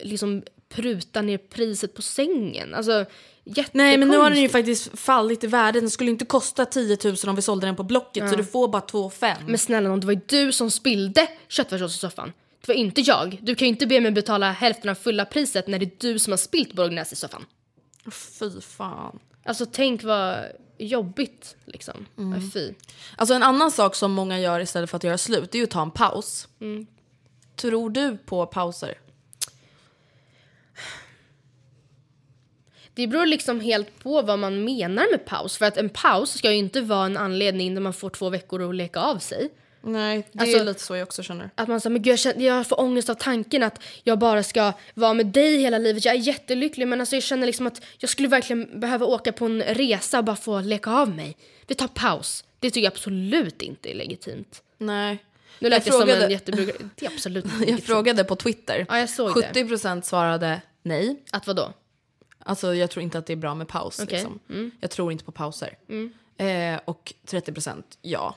[0.01, 2.73] liksom pruta ner priset på sängen.
[2.73, 3.05] Alltså
[3.71, 5.79] Nej men nu har den ju faktiskt fallit i värde.
[5.79, 8.67] Den skulle inte kosta 10 000 om vi sålde den på Blocket så du får
[8.67, 9.37] bara 2 5.
[9.47, 12.33] Men snälla nån, det var ju du som spillde köttfärssås i soffan.
[12.61, 13.37] Det var inte jag.
[13.41, 16.19] Du kan ju inte be mig betala hälften av fulla priset när det är du
[16.19, 17.45] som har spilt bolognese i soffan.
[18.11, 19.19] Fy fan.
[19.43, 20.37] Alltså tänk vad
[20.77, 22.05] jobbigt liksom.
[22.17, 22.51] Mm.
[22.51, 22.73] Fy.
[23.15, 25.63] Alltså en annan sak som många gör istället för att göra slut det är ju
[25.63, 26.47] att ta en paus.
[27.55, 28.97] Tror du på pauser?
[32.99, 35.57] Det beror liksom helt på vad man menar med paus.
[35.57, 38.69] För att en paus ska ju inte vara en anledning där man får två veckor
[38.69, 39.49] att leka av sig.
[39.81, 41.49] Nej, det Alltså- är lite så jag också känner.
[41.55, 44.43] Att man säger, men gud jag, känner, jag får ångest av tanken att jag bara
[44.43, 46.05] ska vara med dig hela livet.
[46.05, 49.45] Jag är jättelycklig men alltså jag känner liksom att jag skulle verkligen behöva åka på
[49.45, 51.37] en resa och bara få leka av mig.
[51.67, 52.43] Vi tar paus.
[52.59, 54.61] Det tycker jag absolut inte är legitimt.
[54.77, 55.17] Nej.
[55.59, 56.65] Nu lät Jag jag, som frågade- en jättebra...
[56.95, 58.85] Det är absolut inte Jag frågade på Twitter.
[58.89, 59.63] Ja, jag såg det.
[59.63, 61.15] 70% svarade nej.
[61.31, 61.73] Att vadå?
[62.39, 63.99] Alltså jag tror inte att det är bra med paus.
[63.99, 64.13] Okej.
[64.13, 64.71] Liksom.
[64.79, 65.77] Jag tror inte på pauser.
[66.37, 68.35] Eh, och 30% ja.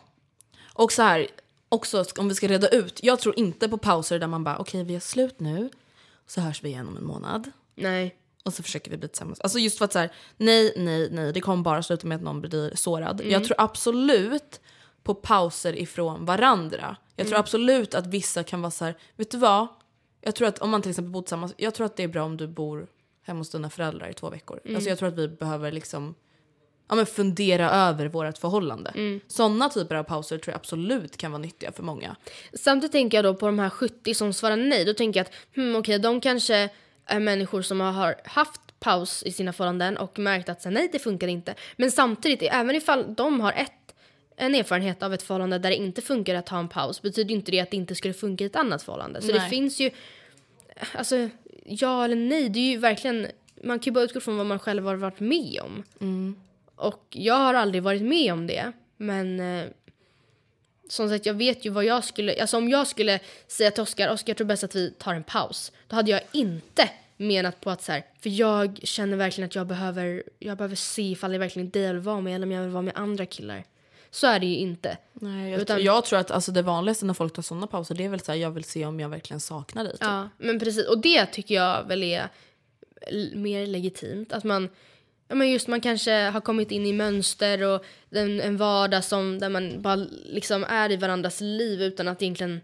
[0.75, 1.27] Och så här,
[1.69, 3.01] också om vi ska reda ut.
[3.03, 5.71] Jag tror inte på pauser där man bara okej vi är slut nu.
[6.27, 7.51] Så hörs vi igen om en månad.
[7.75, 8.17] Nej.
[8.45, 9.41] Och så försöker vi bli tillsammans.
[9.41, 11.33] Alltså just för att så här, nej, nej, nej.
[11.33, 13.21] Det kommer bara sluta med att någon blir sårad.
[13.25, 14.61] Jag tror absolut
[15.03, 16.97] på pauser ifrån varandra.
[17.17, 19.67] Jag tror absolut att vissa kan vara så här, vet du vad?
[20.21, 22.25] Jag tror att om man till exempel bor tillsammans, jag tror att det är bra
[22.25, 22.87] om du bor
[23.23, 24.61] hemma hos dina föräldrar i två veckor.
[24.75, 26.15] Alltså jag tror att vi behöver liksom
[26.89, 29.21] ja, men fundera över vårt förhållande.
[29.29, 32.17] Sådana typer av pauser tror jag absolut kan vara nyttiga för många.
[32.53, 34.85] Samtidigt tänker jag då på de här 70 som svarar nej.
[34.85, 36.71] Då tänker jag att hmm, okej, de kanske
[37.07, 40.99] är människor som har haft paus i sina förhållanden och märkt att så, nej, det
[40.99, 41.55] funkar inte.
[41.77, 43.95] Men samtidigt, även ifall de har ett,
[44.37, 47.51] en erfarenhet av ett förhållande där det inte funkar att ha en paus betyder inte
[47.51, 49.21] det att det inte skulle funka i ett annat förhållande.
[49.21, 49.51] Så det Nej.
[49.51, 49.91] finns ju,
[50.95, 51.29] alltså
[51.65, 53.27] ja eller nej, det är ju verkligen,
[53.63, 55.85] man kan ju bara utgå från vad man själv har varit med om.
[56.77, 59.67] Och jag har aldrig varit med om det, men eh,
[60.89, 62.41] som sagt, jag vet ju vad jag skulle...
[62.41, 65.25] Alltså om jag skulle säga till Oskar, Oskar jag tror bäst att vi tar en
[65.25, 65.73] paus.
[65.89, 69.67] Då hade jag inte menat på att så här, för jag känner verkligen att jag
[69.67, 72.71] behöver, jag behöver se ifall är verkligen jag vill vara med eller om jag vill
[72.71, 73.65] vara med andra killar.
[74.15, 74.97] Så är det ju inte.
[75.13, 78.05] Nej, jag, Utan- jag tror att alltså, det vanligaste när folk tar sådana pauser det
[78.05, 79.93] är väl så här, jag vill se om jag verkligen saknar dig.
[79.93, 80.03] Typ.
[80.03, 80.87] Ja, men precis.
[80.87, 82.29] Och det tycker jag väl är
[83.35, 84.33] mer legitimt.
[84.33, 84.69] Att man,
[85.29, 89.39] ja men just man kanske har kommit in i mönster och en, en vardag som,
[89.39, 92.61] där man bara liksom är i varandras liv utan att egentligen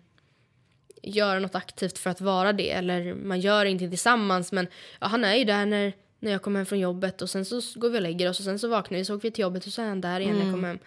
[1.02, 2.70] göra något aktivt för att vara det.
[2.70, 4.66] Eller man gör ingenting tillsammans men
[5.00, 7.60] ja, han är ju där när, när jag kommer hem från jobbet och sen så
[7.74, 9.66] går vi och lägger oss och sen så vaknar vi så åker vi till jobbet
[9.66, 10.78] och så är han där igen när jag kommer hem.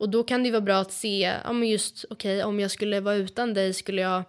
[0.00, 3.00] Och då kan det vara bra att se, ja men just okej om jag skulle
[3.00, 4.22] vara utan dig skulle jag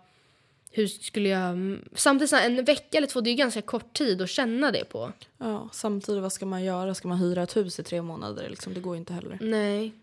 [0.71, 1.79] hur skulle jag...
[1.95, 4.71] Samtidigt så här, en vecka eller två, det är ju ganska kort tid att känna
[4.71, 5.11] det på.
[5.37, 6.95] Ja, samtidigt, vad ska man göra?
[6.95, 8.49] Ska man hyra ett hus i tre månader?
[8.49, 8.73] Liksom?
[8.73, 9.37] Det går ju inte heller.
[9.41, 9.93] Nej.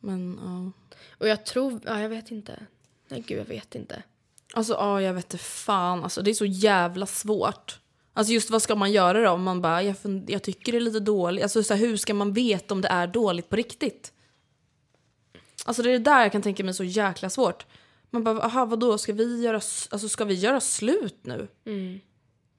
[0.00, 0.72] Men ja.
[1.10, 1.80] Och jag tror...
[1.86, 2.66] Ja, jag vet inte.
[3.08, 4.02] Nej, gud, jag vet inte.
[4.54, 6.04] Alltså ja, jag vet inte fan.
[6.04, 7.78] Alltså, det är så jävla svårt.
[8.12, 9.30] Alltså just vad ska man göra då?
[9.30, 9.96] Om man bara, jag,
[10.26, 11.42] jag tycker det är lite dåligt.
[11.42, 14.12] Alltså så här, hur ska man veta om det är dåligt på riktigt?
[15.68, 17.66] Alltså det är det där jag kan tänka mig så jäkla svårt.
[18.10, 19.56] Man bara, aha vadå, ska vi göra,
[19.90, 21.48] alltså, ska vi göra slut nu?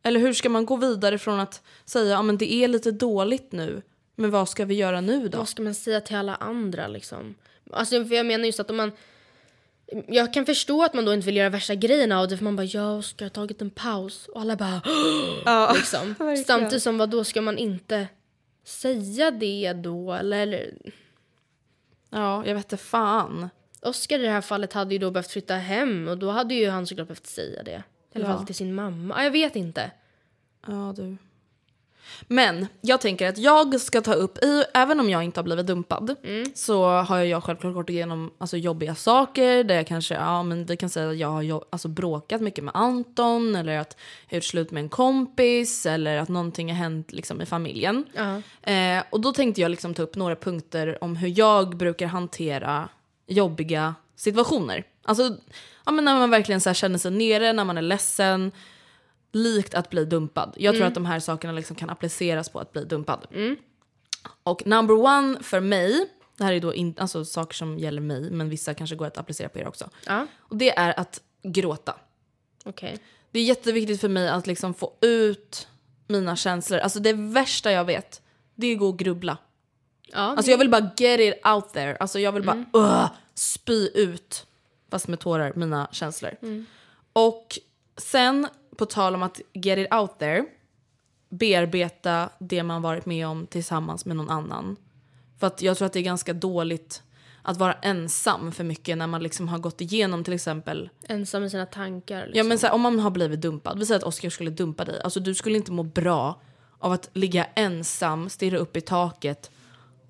[0.04, 3.52] Eller hur ska man gå vidare från att säga, ja men det är lite dåligt
[3.52, 3.82] nu.
[4.16, 5.38] Men vad ska vi göra nu då?
[5.38, 7.36] Vad ska man säga till alla andra liksom?
[7.72, 8.92] Alltså, för jag menar just att om man...
[10.08, 12.56] Jag kan förstå att man då inte vill göra värsta grejerna av det för man
[12.56, 14.82] bara ja, Oskar har tagit en paus och alla bara
[15.46, 16.08] Ja, liksom.
[16.08, 16.46] verkligen.
[16.46, 18.08] Samtidigt som vad då ska man inte
[18.66, 20.14] säga det då?
[20.14, 20.74] Eller
[22.10, 23.50] Ja, jag vet inte fan.
[23.82, 26.70] Oscar i det här fallet hade ju då behövt flytta hem och då hade ju
[26.70, 27.84] han såklart behövt säga det.
[28.14, 28.38] I alla Ja.
[28.38, 29.16] fall till sin mamma.
[29.16, 29.92] Ah, jag vet inte.
[30.68, 31.18] Ja, du.
[32.28, 35.68] Men jag tänker att jag ska ta upp, i, även om jag inte har blivit
[35.68, 36.16] dumpad,
[36.54, 40.78] så har jag självklart gått igenom alltså, jobbiga saker där jag kanske, ja men vi
[40.78, 43.98] kan säga att jag har alltså, bråkat mycket med Anton eller att
[44.30, 48.06] jag gjort slut med en kompis eller att någonting har hänt liksom, i familjen.
[48.14, 48.42] Ja.
[48.72, 52.90] Eh, och då tänkte jag liksom ta upp några punkter om hur jag brukar hantera
[53.28, 54.84] jobbiga situationer.
[55.04, 55.36] Alltså
[55.86, 58.52] ja, men när man verkligen så här känner sig nere, när man är ledsen.
[59.32, 60.54] Likt att bli dumpad.
[60.58, 63.28] Jag tror att de här sakerna liksom kan appliceras på att bli dumpad.
[64.44, 68.32] Och number one för mig, det här är då in, alltså saker som gäller mig
[68.32, 69.90] men vissa kanske går att applicera på er också.
[70.06, 71.96] Ja, Och det är att gråta.
[72.66, 72.98] okej.
[73.32, 75.68] Det är jätteviktigt för mig att liksom få ut
[76.08, 76.80] mina känslor.
[76.80, 78.22] Alltså det värsta jag vet,
[78.56, 79.38] det är att gå och grubbla.
[80.12, 81.96] Ja, Alltså jag vill bara get it out there.
[81.96, 84.46] Alltså jag vill bara uh, spy ut,
[84.92, 86.32] fast med tårar, mina känslor.
[87.14, 87.60] Och
[88.02, 88.48] sen,
[88.78, 90.46] på tal om att get it out there,
[91.30, 94.76] bearbeta det man varit med om tillsammans med någon annan.
[95.40, 97.04] För att jag tror att det är ganska dåligt
[97.42, 101.52] att vara ensam för mycket när man liksom har gått igenom till exempel ensam med
[101.52, 102.26] sina tankar.
[102.26, 102.38] Liksom.
[102.38, 104.86] Ja men så här, om man har blivit dumpad, vi säger att Oscar skulle dumpa
[104.86, 105.02] dig.
[105.02, 106.42] Alltså du skulle inte må bra
[106.80, 109.52] av att ligga ensam, stirra upp i taket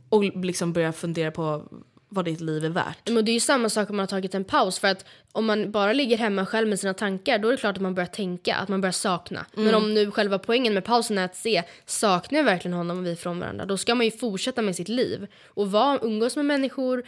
[0.09, 1.63] och liksom börja fundera på
[2.09, 3.09] vad ditt liv är värt.
[3.09, 4.79] Men det är ju samma sak om man har tagit en paus.
[4.79, 7.75] För att om man bara ligger hemma själv med sina tankar, då är det klart
[7.75, 9.45] att man börjar tänka, att man börjar sakna.
[9.53, 13.05] Men om nu själva poängen med pausen är att se, saknar jag verkligen honom och
[13.05, 13.65] vi från varandra?
[13.65, 15.27] Då ska man ju fortsätta med sitt liv.
[15.47, 17.03] Och vara, umgås med människor,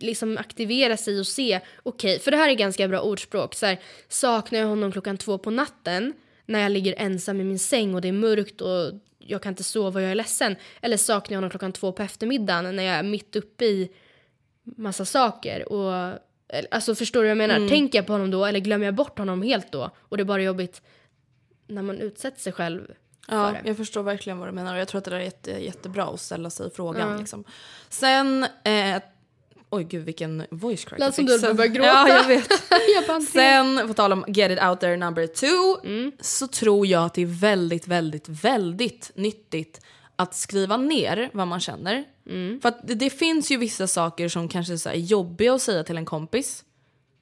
[0.00, 3.54] liksom aktivera sig och se, okej, för det här är ganska bra ordspråk.
[3.54, 6.12] Så här, saknar jag honom klockan två på natten,
[6.46, 8.92] när jag ligger ensam i min säng och det är mörkt och
[9.30, 10.56] jag kan inte sova och jag är ledsen.
[10.82, 13.90] Eller saknar jag honom klockan två på eftermiddagen när jag är mitt uppe i
[14.64, 15.72] massa saker.
[15.72, 15.92] Och,
[16.48, 17.68] eller, alltså förstår du vad jag menar?
[17.68, 19.90] Tänker jag på honom då eller glömmer jag bort honom helt då?
[19.98, 20.82] Och det är bara jobbigt
[21.66, 22.92] när man utsätter sig själv
[23.28, 23.68] Ja, för det.
[23.68, 26.04] jag förstår verkligen vad du menar och jag tror att det där är jätte, jättebra
[26.04, 27.18] att ställa sig frågan.
[27.18, 27.44] Liksom.
[27.88, 29.02] Sen, eh,
[29.70, 31.88] oj gud vilken voice crack Lät som du började gråta.
[32.08, 32.50] Ja, jag vet.
[33.08, 35.80] jag Sen, på tal om get it out there number two,
[36.20, 39.80] så tror jag att det är väldigt, väldigt, väldigt nyttigt
[40.16, 42.04] att skriva ner vad man känner.
[42.62, 45.84] För att det, det finns ju vissa saker som kanske är, så jobbiga att säga
[45.84, 46.64] till en kompis.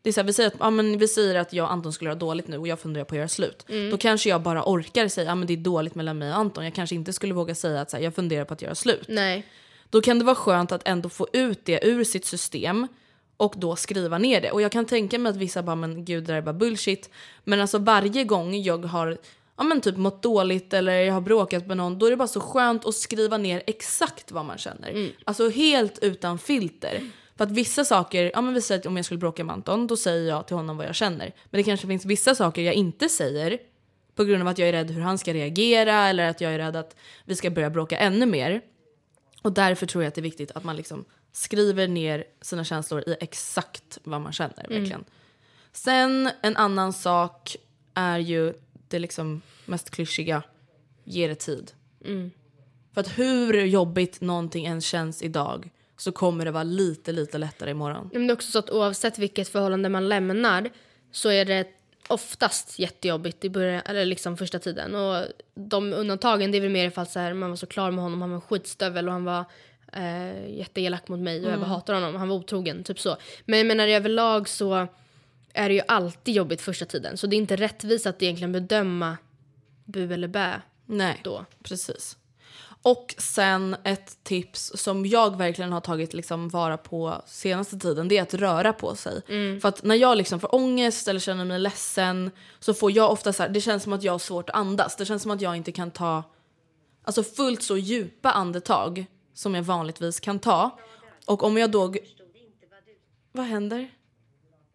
[0.02, 1.92] Det är så här, vi, säger att, ja, men vi säger att jag och Anton
[1.92, 3.66] skulle göra dåligt nu och jag funderar på att göra slut.
[3.90, 6.64] Då kanske jag bara orkar säga att ja, det är dåligt mellan mig och Anton.
[6.64, 9.04] Jag kanske inte skulle våga säga att så här, jag funderar på att göra slut.
[9.08, 9.46] Nej.
[9.90, 12.88] Då kan det vara skönt att ändå få ut det ur sitt system
[13.36, 14.50] och då skriva ner det.
[14.50, 17.10] Och jag kan tänka mig att vissa bara, men gud det där är bara bullshit.
[17.44, 19.18] Men alltså varje gång jag har
[19.56, 22.28] ja, men typ mått dåligt eller jag har bråkat med någon, då är det bara
[22.28, 24.92] så skönt att skriva ner exakt vad man känner.
[25.24, 27.00] Alltså helt utan filter.
[27.36, 29.86] För att vissa saker, ja men vi säger att om jag skulle bråka med Anton,
[29.86, 31.34] då säger jag till honom vad jag känner.
[31.50, 33.58] Men det kanske finns vissa saker jag inte säger
[34.14, 36.58] på grund av att jag är rädd hur han ska reagera eller att jag är
[36.58, 38.60] rädd att vi ska börja bråka ännu mer.
[39.42, 43.08] Och därför tror jag att det är viktigt att man liksom skriver ner sina känslor
[43.08, 44.56] i exakt vad man känner.
[44.56, 45.04] verkligen.
[45.72, 47.56] Sen en annan sak
[47.94, 48.54] är ju
[48.88, 50.42] det liksom mest klyschiga,
[51.04, 51.72] ge det tid.
[52.94, 57.70] För att hur jobbigt någonting än känns idag så kommer det vara lite, lite lättare
[57.70, 58.10] imorgon.
[58.12, 60.70] Men det är också så att oavsett vilket förhållande man lämnar
[61.12, 61.66] så är det
[62.08, 64.94] oftast jättejobbigt i början, eller liksom första tiden.
[64.94, 68.04] Och de undantagen det är väl mer ifall så här, man var så klar med
[68.04, 69.44] honom, han var skitstövel och han var
[69.92, 73.16] eh, jätteelak mot mig och jag bara hatar honom, han var otrogen, typ så.
[73.44, 74.88] Men jag menar överlag så
[75.52, 77.16] är det ju alltid jobbigt första tiden.
[77.16, 79.16] Så det är inte rättvist att egentligen bedöma
[79.84, 81.44] bu eller bä Nej, då.
[81.62, 82.16] precis.
[82.82, 88.18] Och sen ett tips som jag verkligen har tagit liksom vara på senaste tiden, det
[88.18, 89.22] är att röra på sig.
[89.60, 93.32] För att när jag liksom får ångest eller känner mig ledsen så får jag ofta
[93.32, 94.96] så här, det känns som att jag har svårt att andas.
[94.96, 96.22] Det känns som att jag inte kan ta
[97.04, 100.78] alltså fullt så djupa andetag som jag vanligtvis kan ta.
[101.26, 101.94] Och om jag då...
[103.32, 103.90] Vad händer?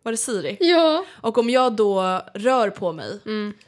[0.03, 0.57] Var det Siri?
[0.59, 1.05] Ja.
[1.11, 3.19] Och om jag då rör på mig,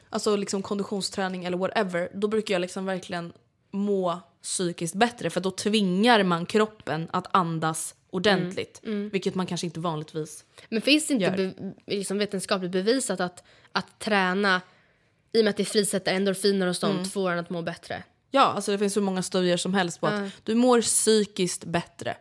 [0.10, 3.34] alltså liksom konditionsträning eller whatever, då brukar jag liksom verkligen
[3.76, 8.80] må psykiskt bättre för då tvingar man kroppen att andas ordentligt.
[8.84, 10.46] Vilket man kanske inte vanligtvis...
[10.70, 11.54] Men finns det inte be,
[11.96, 14.62] liksom vetenskapligt bevisat att, att träna,
[15.32, 18.04] i och med att det frisätter endorfiner och sånt, får en att må bättre?
[18.32, 22.18] Ja, alltså det finns hur många studier som helst på att du mår psykiskt bättre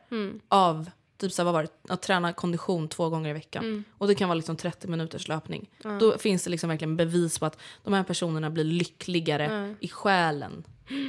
[0.48, 3.84] av typ så här, vad var det, att träna kondition två gånger i veckan.
[3.98, 5.70] Och det kan vara liksom 30 minuters löpning.
[6.00, 10.64] Då finns det liksom verkligen bevis på att de här personerna blir lyckligare i själen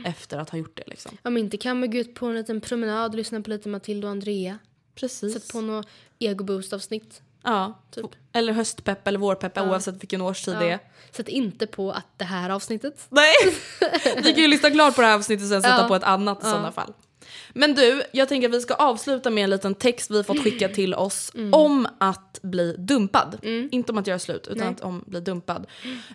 [0.05, 0.83] efter att ha gjort det.
[0.87, 1.17] Liksom.
[1.23, 4.07] Om inte kan man gå ut på en liten promenad och lyssna på lite Matilda
[4.07, 4.59] och Andrea.
[4.95, 5.33] Precis.
[5.33, 5.87] Sätt på något
[6.19, 7.21] egoboost-avsnitt.
[7.43, 8.05] Ja, Typ.
[8.33, 9.69] eller höstpepp eller vårpepp Ja.
[9.69, 10.79] oavsett vilken årstid det är.
[11.11, 13.05] Sätt inte på att det här avsnittet.
[13.09, 13.33] Nej!
[14.23, 15.87] Vi kan ju lyssna klart på det här avsnittet och sen sätta Ja.
[15.87, 16.51] på ett annat i Ja.
[16.51, 16.93] sådana fall.
[17.53, 20.69] Men du, jag tänker att vi ska avsluta med en liten text vi fått skicka
[20.69, 21.53] till oss Mm.
[21.53, 23.37] om att bli dumpad.
[23.71, 25.67] Inte om att göra slut, utan att om bli dumpad.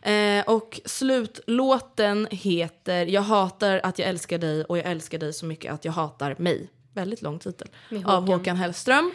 [0.02, 5.46] Eh, och slutlåten heter Jag hatar att jag älskar dig och jag älskar dig så
[5.46, 6.70] mycket att jag hatar mig.
[6.94, 7.68] Väldigt lång titel.
[7.88, 8.38] Med Av Håkan.
[8.38, 9.12] Håkan Hellström.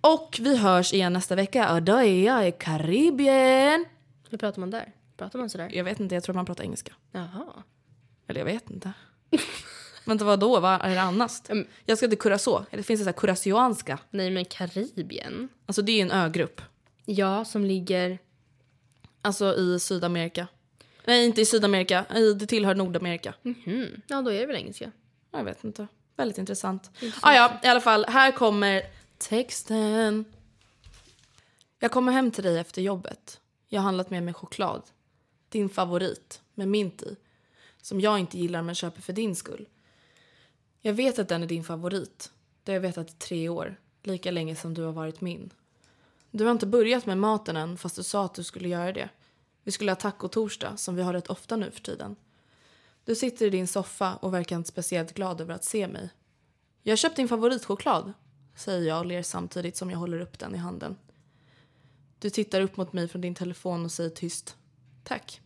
[0.00, 3.84] Och vi hörs igen nästa vecka och då är jag i Karibien.
[4.30, 4.92] Hur pratar man där?
[5.16, 5.70] Pratar man sådär?
[5.72, 6.92] Jag vet inte, jag tror man pratar engelska.
[7.12, 7.46] Jaha.
[8.28, 8.92] Eller jag vet inte.
[10.08, 10.60] Vänta vad då?
[10.60, 11.32] Vad är det annars?
[11.84, 12.64] Jag ska till Curacao.
[12.70, 13.98] Eller finns det så här curaçaoanska?
[14.10, 15.48] Nej men Karibien.
[15.66, 16.60] Alltså det är en ögrupp.
[17.04, 18.18] Ja, som ligger...
[19.22, 20.46] Alltså i Sydamerika.
[21.04, 22.04] Nej, inte i Sydamerika.
[22.14, 23.34] I, det tillhör Nordamerika.
[23.42, 24.00] Mhm.
[24.06, 24.92] Ja, då är det väl engelska.
[25.30, 25.86] Jag vet inte.
[26.16, 26.90] Väldigt intressant.
[27.20, 28.04] Ah, ja, i alla fall.
[28.08, 28.82] Här kommer
[29.18, 30.24] texten.
[31.78, 33.40] Jag kommer hem till dig efter jobbet.
[33.68, 34.82] Jag har handlat med mig choklad.
[35.48, 37.16] Din favorit, med mint i.
[37.82, 39.66] Som jag inte gillar men köper för din skull.
[40.80, 42.32] Jag vet att den är din favorit.
[42.64, 43.76] Det har jag vetat i tre år.
[44.02, 45.50] Lika länge som du har varit min.
[46.30, 49.08] Du har inte börjat med maten än fast du sa att du skulle göra det.
[49.62, 52.16] Vi skulle ha taco-torsdag som vi har rätt ofta nu för tiden.
[53.04, 56.10] Du sitter i din soffa och verkar inte speciellt glad över att se mig.
[56.82, 58.12] Jag har köpt din favoritchoklad,
[58.56, 60.96] säger jag och ler samtidigt som jag håller upp den i handen.
[62.18, 64.56] Du tittar upp mot mig från din telefon och säger tyst.
[65.04, 65.40] Tack.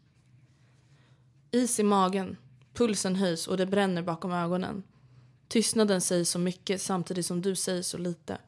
[1.51, 2.37] Is i magen,
[2.75, 4.83] pulsen höjs och det bränner bakom ögonen.
[5.53, 8.39] Tystnaden säger så mycket samtidigt som du säger så lite.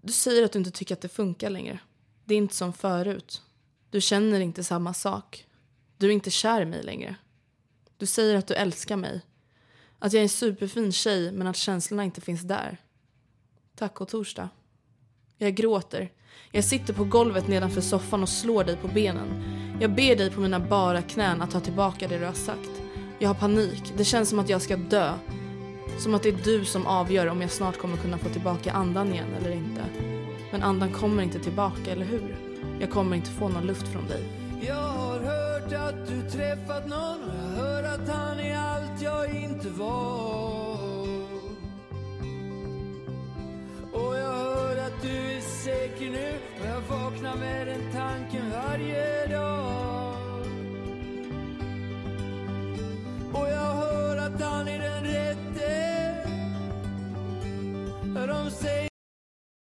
[0.00, 1.78] Du säger att du inte tycker att det funkar längre.
[2.24, 3.42] Det är inte som förut.
[3.90, 5.46] Du känner inte samma sak.
[5.96, 7.16] Du är inte kär i mig längre.
[7.96, 9.20] Du säger att du älskar mig.
[9.98, 12.78] Att jag är en superfin tjej men att känslorna inte finns där.
[13.76, 14.48] Taco-torsdag.
[15.36, 16.12] Jag gråter.
[16.52, 19.42] Jag sitter på golvet nedanför soffan och slår dig på benen.
[19.80, 22.89] Jag ber dig på mina bara knän att ta tillbaka det du har sagt.
[23.22, 23.92] Jag har panik.
[23.96, 25.14] Det känns som att jag ska dö.
[25.98, 29.12] Som att det är du som avgör om jag snart kommer kunna få tillbaka andan
[29.12, 29.84] igen eller inte.
[30.52, 32.36] Men andan kommer inte tillbaka, eller hur?
[32.80, 34.24] Jag kommer inte få någon luft från dig.
[34.66, 39.34] Jag har hört att du träffat någon och jag hör att han är allt jag
[39.34, 40.78] inte var.
[43.92, 49.26] Och jag hör att du är säker nu och jag vaknar med den tanken varje
[49.26, 50.09] dag.
[53.32, 55.40] och jag hör att han är den rätte.
[58.26, 58.89] De säger